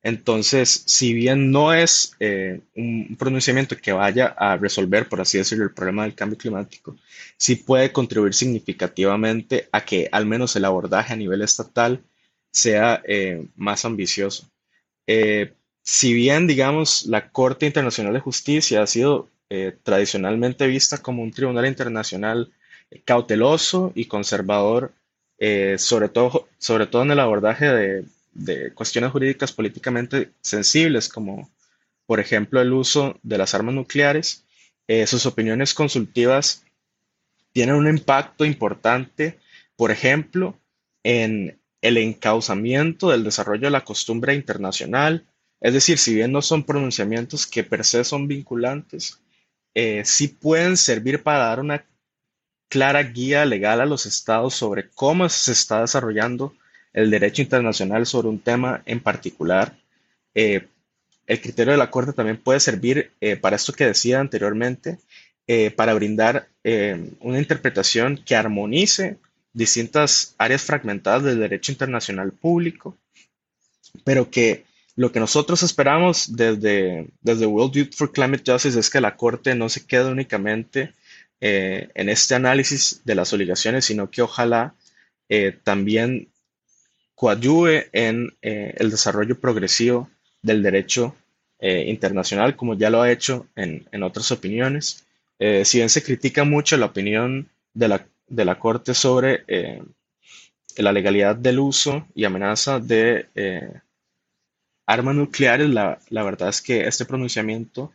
[0.07, 5.65] entonces, si bien no es eh, un pronunciamiento que vaya a resolver, por así decirlo,
[5.65, 6.95] el problema del cambio climático,
[7.35, 12.01] sí puede contribuir significativamente a que al menos el abordaje a nivel estatal
[12.49, 14.49] sea eh, más ambicioso.
[15.07, 15.51] Eh,
[15.83, 19.27] si bien, digamos, la Corte Internacional de Justicia ha sido
[19.83, 22.51] tradicionalmente vista como un tribunal internacional
[23.05, 24.93] cauteloso y conservador,
[25.77, 28.05] sobre todo, sobre todo en el abordaje de
[28.38, 31.51] de cuestiones jurídicas políticamente sensibles, como
[32.05, 34.45] por ejemplo el uso de las armas nucleares,
[34.88, 36.63] eh, sus opiniones consultivas
[37.51, 39.39] tienen un impacto importante,
[39.75, 40.59] por ejemplo,
[41.03, 45.25] en el encauzamiento del desarrollo de la costumbre internacional,
[45.59, 49.19] es decir, si bien no son pronunciamientos que per se son vinculantes,
[49.73, 51.85] eh, sí pueden servir para dar una
[52.69, 56.53] clara guía legal a los estados sobre cómo se está desarrollando
[56.97, 59.77] el derecho internacional sobre un tema en particular.
[60.33, 60.67] Eh,
[61.27, 64.97] el criterio de la Corte también puede servir eh, para esto que decía anteriormente,
[65.45, 66.47] eh, para brindar
[67.21, 69.19] una interpretación que armonice
[69.53, 72.97] distintas áreas fragmentadas del derecho internacional público,
[74.03, 74.65] pero que
[74.97, 79.55] lo que nosotros esperamos desde, desde World Youth for Climate Justice es que la Corte
[79.55, 80.93] no se quede únicamente
[81.39, 84.73] eh, en este análisis de las obligaciones, sino que ojalá
[85.29, 86.29] eh, también
[87.18, 90.09] coadyuve en el desarrollo progresivo
[90.41, 91.15] del derecho
[91.59, 95.03] internacional, como ya lo ha hecho en, en otras opiniones.
[95.39, 99.43] si bien se critica mucho la opinión de la, de la Corte sobre
[100.78, 103.26] la legalidad del uso y amenaza de
[104.88, 107.91] armas nucleares, la, verdad es que este pronunciamiento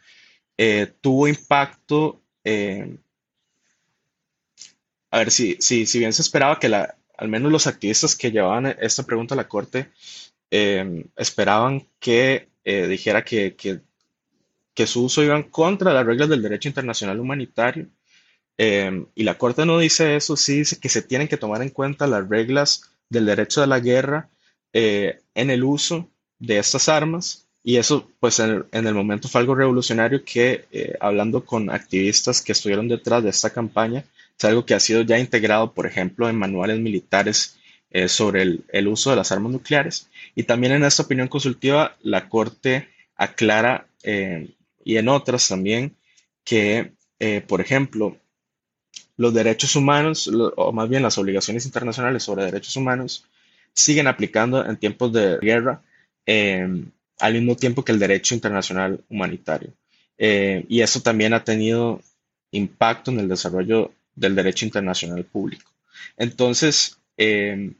[0.56, 2.20] eh, tuvo impacto.
[2.44, 2.96] Eh,
[5.10, 8.30] a ver, si, si, si bien se esperaba que la, al menos los activistas que
[8.30, 9.88] llevaban esta pregunta a la Corte
[10.50, 13.56] eh, esperaban que dijera que,
[14.86, 17.86] su uso iba en contra de las reglas del derecho internacional humanitario.
[18.58, 22.06] y la Corte no dice eso, sí dice que se tienen que tomar en cuenta
[22.06, 24.28] las reglas del derecho de la guerra
[24.72, 26.08] en el uso
[26.38, 27.46] de estas armas.
[27.64, 32.52] Y eso, pues en el, momento fue algo revolucionario que, eh, hablando con activistas que
[32.52, 34.04] estuvieron detrás de esta campaña,
[34.42, 37.58] es algo que ha sido ya integrado, por ejemplo, en manuales militares
[37.90, 40.08] eh, sobre el, uso de las armas nucleares.
[40.34, 44.50] Y también en esta opinión consultiva, la Corte aclara, eh,
[44.84, 45.96] y en otras también,
[46.44, 46.92] que,
[47.46, 48.16] por ejemplo,
[49.16, 53.26] los derechos humanos, o más bien las obligaciones internacionales sobre derechos humanos,
[53.72, 55.82] siguen aplicando en tiempos de guerra
[56.26, 59.72] Em, al mismo tiempo que el derecho internacional humanitario.
[60.18, 62.00] Eh, y eso también ha tenido
[62.52, 65.70] impacto en el desarrollo del derecho internacional público.
[66.16, 67.72] Entonces, eh,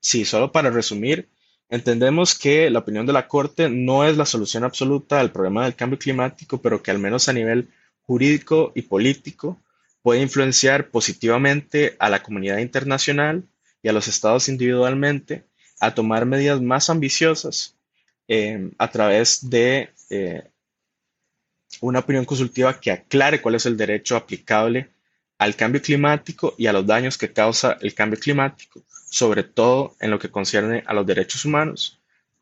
[0.00, 1.28] sí, solo para resumir,
[1.68, 5.74] entendemos que la opinión de la Corte no es la solución absoluta al problema del
[5.74, 7.68] cambio climático, pero que al menos a nivel
[8.02, 9.60] jurídico y político
[10.02, 13.44] puede influenciar positivamente a la comunidad internacional
[13.82, 15.44] y a los estados individualmente
[15.80, 17.76] a tomar medidas más ambiciosas
[18.28, 20.44] eh, a través de eh,
[21.80, 24.90] una opinión consultiva que aclare cuál es el derecho aplicable
[25.38, 30.10] al cambio climático y a los daños que causa el cambio climático, sobre todo en
[30.10, 32.00] lo que concierne a los derechos humanos.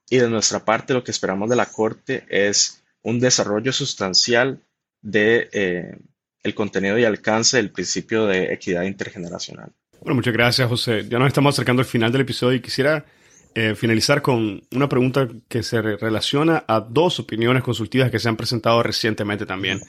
[0.09, 4.61] Y de nuestra parte, lo que esperamos de la Corte es un desarrollo sustancial
[5.01, 5.99] de eh,
[6.43, 9.73] el contenido y alcance del principio de equidad intergeneracional.
[10.01, 11.07] Bueno, muchas gracias, José.
[11.09, 13.05] Ya nos estamos acercando al final del episodio y quisiera
[13.55, 18.37] eh, finalizar con una pregunta que se relaciona a dos opiniones consultivas que se han
[18.37, 19.81] presentado recientemente también.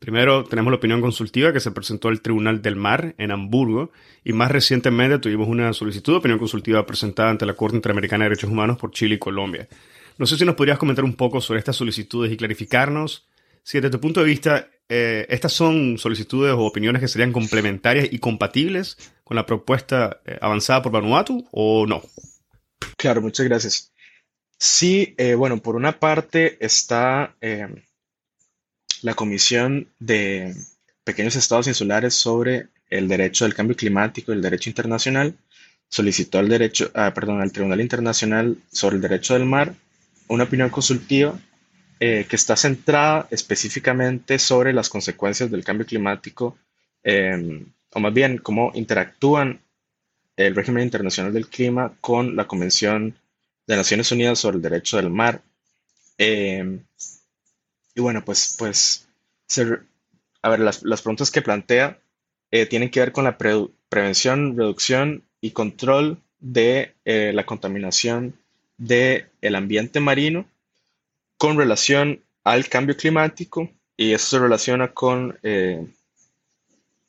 [0.00, 3.92] Primero tenemos la opinión consultiva que se presentó al Tribunal del Mar en Hamburgo
[4.24, 8.30] y más recientemente tuvimos una solicitud de opinión consultiva presentada ante la Corte Interamericana de
[8.30, 9.68] Derechos Humanos por Chile y Colombia.
[10.16, 13.28] No sé si nos podrías comentar un poco sobre estas solicitudes y clarificarnos
[13.62, 18.08] si desde tu punto de vista eh, estas son solicitudes o opiniones que serían complementarias
[18.10, 22.00] y compatibles con la propuesta eh, avanzada por Vanuatu o no.
[22.96, 23.92] Claro, muchas gracias.
[24.58, 27.36] Sí, eh, bueno, por una parte está
[29.02, 30.54] la Comisión de
[31.04, 35.36] Pequeños Estados Insulares sobre el derecho del cambio climático y el derecho internacional.
[35.88, 39.74] Solicitó al derecho, ah, perdón, al Tribunal Internacional sobre el Derecho del Mar
[40.30, 41.38] una opinión consultiva
[41.98, 46.56] eh, que está centrada específicamente sobre las consecuencias del cambio climático,
[47.92, 49.60] o más bien cómo interactúan
[50.36, 53.16] el régimen internacional del clima con la Convención
[53.66, 55.42] de Naciones Unidas sobre el Derecho del Mar.
[56.16, 56.80] Em,
[58.00, 59.06] y bueno, pues, pues
[60.40, 61.98] a ver, las, preguntas que plantea
[62.50, 68.34] eh, tienen que ver con la prevención, reducción y control de eh, la contaminación
[68.78, 70.46] del el ambiente marino
[71.36, 75.86] con relación al cambio climático y eso se relaciona con eh,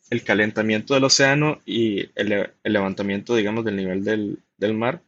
[0.09, 5.01] el calentamiento del océano y el, levantamiento, digamos, del nivel del, mar.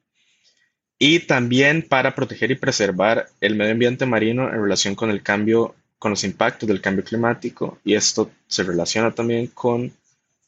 [1.00, 5.76] Y también para proteger y preservar el medio ambiente marino en relación con el cambio,
[6.00, 7.80] con los impactos del cambio climático.
[7.84, 9.92] Y esto se relaciona también con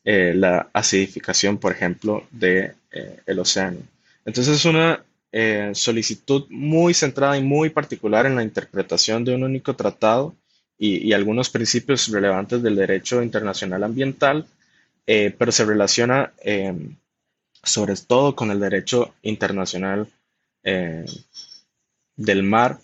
[0.07, 3.79] eh, la acidificación, por ejemplo, del de, eh, océano.
[4.23, 9.43] Entonces es una eh, solicitud muy centrada y muy particular en la interpretación de un
[9.43, 10.35] único tratado
[10.77, 14.45] y, algunos principios relevantes del derecho internacional ambiental,
[15.05, 16.33] pero se relaciona
[17.63, 20.07] sobre todo con el derecho internacional
[20.65, 21.05] em,
[22.17, 22.79] del mar.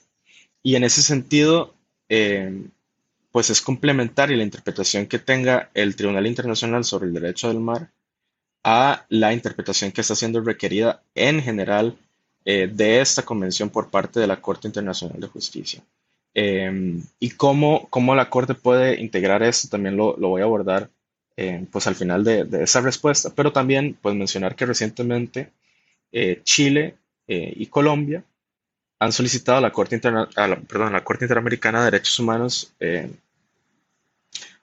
[0.64, 1.76] Y en ese sentido,
[2.08, 2.70] em,
[3.32, 7.90] pues es complementaria la interpretación que tenga el Tribunal Internacional sobre el Derecho del Mar
[8.64, 11.98] a la interpretación que está siendo requerida en general
[12.46, 15.82] eh, de esta convención por parte de la Corte Internacional de Justicia.
[16.34, 20.90] Em, y cómo, cómo, la Corte puede integrar esto, también lo, lo voy a abordar
[21.38, 25.52] eh, pues al final de, de, esa respuesta, pero también pues mencionar que recientemente
[26.12, 26.96] eh, Chile
[27.32, 28.24] eh, y Colombia
[29.00, 32.74] han solicitado a la Corte, Interna a la, perdón, la Corte Interamericana de Derechos Humanos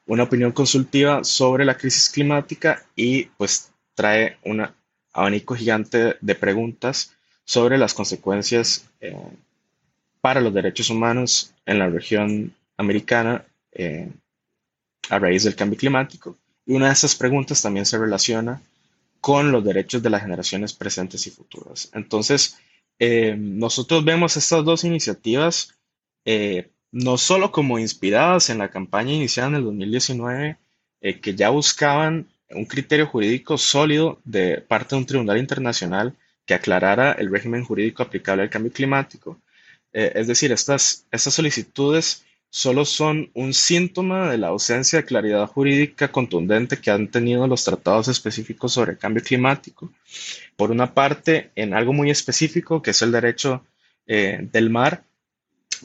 [0.08, 4.66] una opinión consultiva sobre la crisis climática y pues trae un
[5.12, 7.14] abanico gigante de preguntas
[7.44, 9.16] sobre las consecuencias eh,
[10.20, 14.10] para los derechos humanos en la región americana eh,
[15.10, 16.36] a raíz del cambio climático.
[16.64, 18.60] Y una de esas preguntas también se relaciona
[19.20, 21.90] con los derechos de las generaciones presentes y futuras.
[21.94, 22.58] Entonces,
[22.98, 25.74] eh, nosotros vemos estas dos iniciativas
[26.24, 30.58] eh, no solo como inspiradas en la campaña iniciada en el 2019,
[31.22, 36.16] que ya buscaban un criterio jurídico sólido de parte de un tribunal internacional
[36.46, 39.38] que aclarara el régimen jurídico aplicable al cambio climático,
[39.92, 45.46] eh, es decir, estas, estas solicitudes solo son un síntoma de la ausencia de claridad
[45.46, 49.92] jurídica contundente que han tenido los tratados específicos sobre el cambio climático.
[50.56, 53.64] Por una parte, en algo muy específico, que es el derecho
[54.06, 55.04] eh, del mar,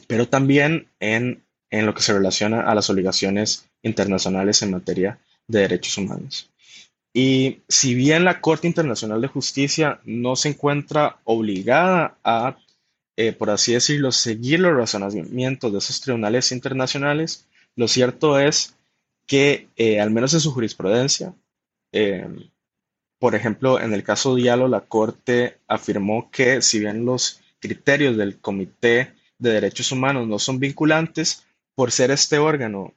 [0.06, 5.60] pero también en, en lo que se relaciona a las obligaciones internacionales en materia de
[5.60, 6.50] derechos humanos.
[7.12, 12.56] Y si bien la Corte Internacional de Justicia no se encuentra obligada a
[13.16, 17.46] eh, por así decirlo, seguir los razonamientos de esos tribunales internacionales,
[17.76, 18.76] lo cierto es
[19.26, 21.34] que, eh, al menos en su jurisprudencia,
[21.92, 22.26] eh,
[23.18, 28.38] por ejemplo, en el caso Diallo, la Corte afirmó que si bien los criterios del
[28.38, 31.44] Comité de Derechos Humanos no son vinculantes,
[31.74, 32.94] por ser este órgano,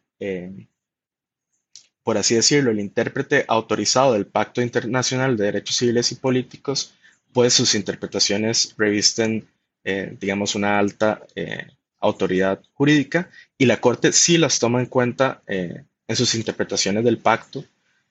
[2.03, 6.93] por así decirlo, el intérprete autorizado del Pacto Internacional de Derechos Civiles y Políticos,
[7.33, 9.47] pues sus interpretaciones revisten
[9.89, 11.65] eh, digamos, una alta eh,
[12.01, 17.19] autoridad jurídica y la Corte sí las toma en cuenta eh, en sus interpretaciones del
[17.19, 17.63] pacto,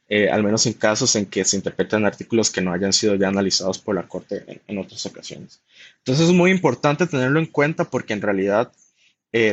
[0.09, 3.79] al menos en casos en que se interpretan artículos que no hayan sido ya analizados
[3.79, 5.61] por la Corte en, otras ocasiones.
[5.99, 8.73] Entonces es muy importante tenerlo en cuenta porque en realidad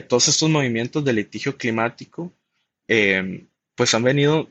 [0.07, 2.31] todos estos movimientos de litigio climático
[2.85, 4.49] pues han venido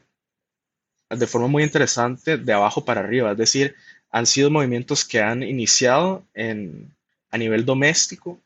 [1.08, 3.76] de forma muy interesante de abajo para arriba, es decir,
[4.10, 6.92] han sido movimientos que han iniciado en,
[7.32, 8.38] a nivel doméstico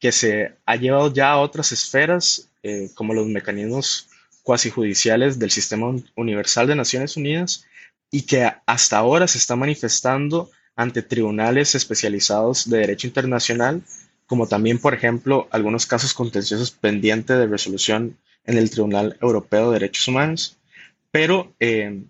[0.00, 4.08] que se ha llevado ya a otras esferas, eh, como los mecanismos
[4.42, 7.66] cuasi judiciales del Sistema Universal de Naciones Unidas,
[8.10, 13.82] y que hasta ahora se está manifestando ante tribunales especializados de derecho internacional,
[14.26, 19.80] como también, por ejemplo, algunos casos contenciosos pendientes de resolución en el Tribunal Europeo de
[19.80, 20.56] Derechos Humanos.
[21.10, 22.02] Pero eh,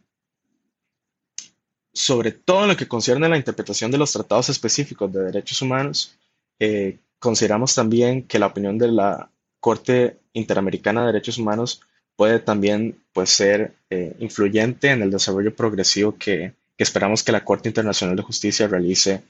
[1.93, 5.61] sobre todo en lo que concierne a la interpretación de los tratados específicos de derechos
[5.61, 6.17] humanos,
[6.61, 9.31] eh, consideramos también que la opinión de la
[9.61, 11.83] Corte Interamericana de Derechos Humanos
[12.17, 17.69] puede también pues, ser eh, influyente en el desarrollo progresivo que, esperamos que la Corte
[17.69, 19.23] Internacional de Justicia realice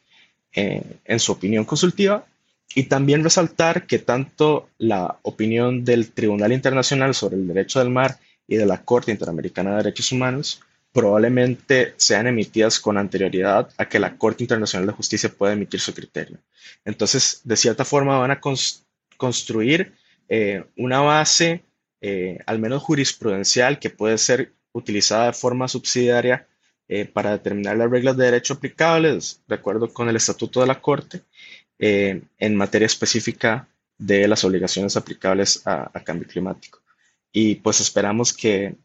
[0.55, 2.27] eh, en su opinión consultiva.
[2.73, 8.19] Y también resaltar que tanto la opinión del Tribunal Internacional sobre el Derecho del Mar
[8.47, 10.61] y de la Corte Interamericana de Derechos Humanos
[10.93, 15.95] probablemente sean emitidas con anterioridad a que la Corte Internacional de Justicia pueda emitir su
[15.95, 16.39] criterio.
[16.85, 18.41] Entonces, de cierta forma, van a
[19.17, 19.95] construir
[20.29, 21.63] eh, una base,
[22.01, 26.49] eh, al menos jurisprudencial, que puede ser utilizada de forma subsidiaria
[26.89, 30.81] eh, para determinar las reglas de derecho aplicables, de acuerdo con el Estatuto de la
[30.81, 31.23] Corte,
[31.83, 33.67] en materia específica
[33.97, 36.83] de las obligaciones aplicables a cambio climático.
[37.33, 38.77] Y pues esperamos que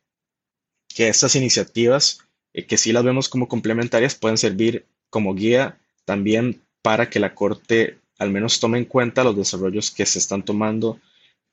[0.95, 2.21] que estas iniciativas,
[2.53, 7.35] eh, que sí las vemos como complementarias, pueden servir como guía también para que la
[7.35, 10.97] Corte al menos tome en cuenta los desarrollos que se están tomando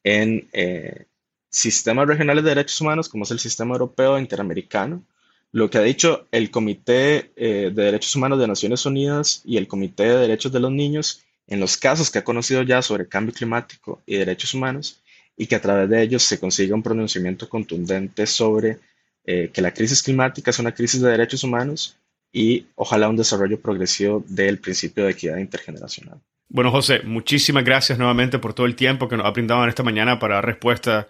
[0.05, 1.07] en eh,
[1.51, 5.03] sistemas regionales de derechos humanos, como es el sistema europeo e interamericano.
[5.51, 9.67] Lo que ha dicho el Comité eh, de Derechos Humanos de Naciones Unidas y el
[9.67, 13.35] Comité de Derechos de los Niños en los casos que ha conocido ya sobre cambio
[13.35, 15.03] climático y derechos humanos
[15.37, 18.79] y que a través de ellos se consiga un pronunciamiento contundente sobre
[19.25, 21.97] eh, que la crisis climática es una crisis de derechos humanos
[22.33, 26.21] y ojalá un desarrollo progresivo del principio de equidad intergeneracional.
[26.49, 29.83] Bueno, José, muchísimas gracias nuevamente por todo el tiempo que nos ha brindado en esta
[29.83, 31.09] mañana para dar respuesta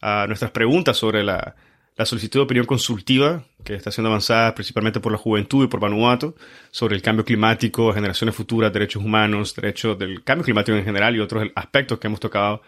[0.00, 1.56] a nuestras preguntas sobre la,
[1.98, 5.80] la solicitud de opinión consultiva que está siendo avanzada principalmente por la juventud y por
[5.80, 6.34] Vanuatu
[6.70, 11.20] sobre el cambio climático, generaciones futuras, derechos humanos, derechos del cambio climático en general y
[11.20, 12.62] otros aspectos que hemos tocado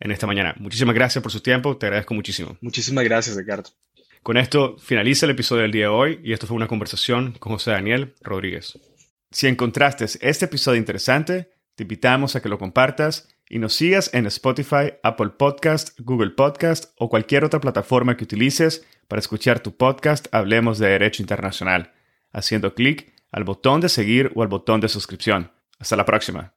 [0.00, 0.54] en esta mañana.
[0.58, 2.56] Muchísimas gracias por su tiempo, te agradezco muchísimo.
[2.60, 3.70] Muchísimas gracias, Ricardo.
[4.22, 7.54] Con esto finaliza el episodio del día de hoy y esto fue una conversación con
[7.54, 8.78] José Daniel Rodríguez.
[9.32, 14.26] Si encontraste este episodio interesante, te invitamos a que lo compartas y nos sigas en
[14.26, 20.32] Spotify, Apple Podcast, Google Podcast o cualquier otra plataforma que utilices para escuchar tu podcast
[20.32, 21.92] Hablemos de Derecho Internacional,
[22.30, 25.50] haciendo clic al botón de seguir o al botón de suscripción.
[25.80, 26.54] Hasta la próxima.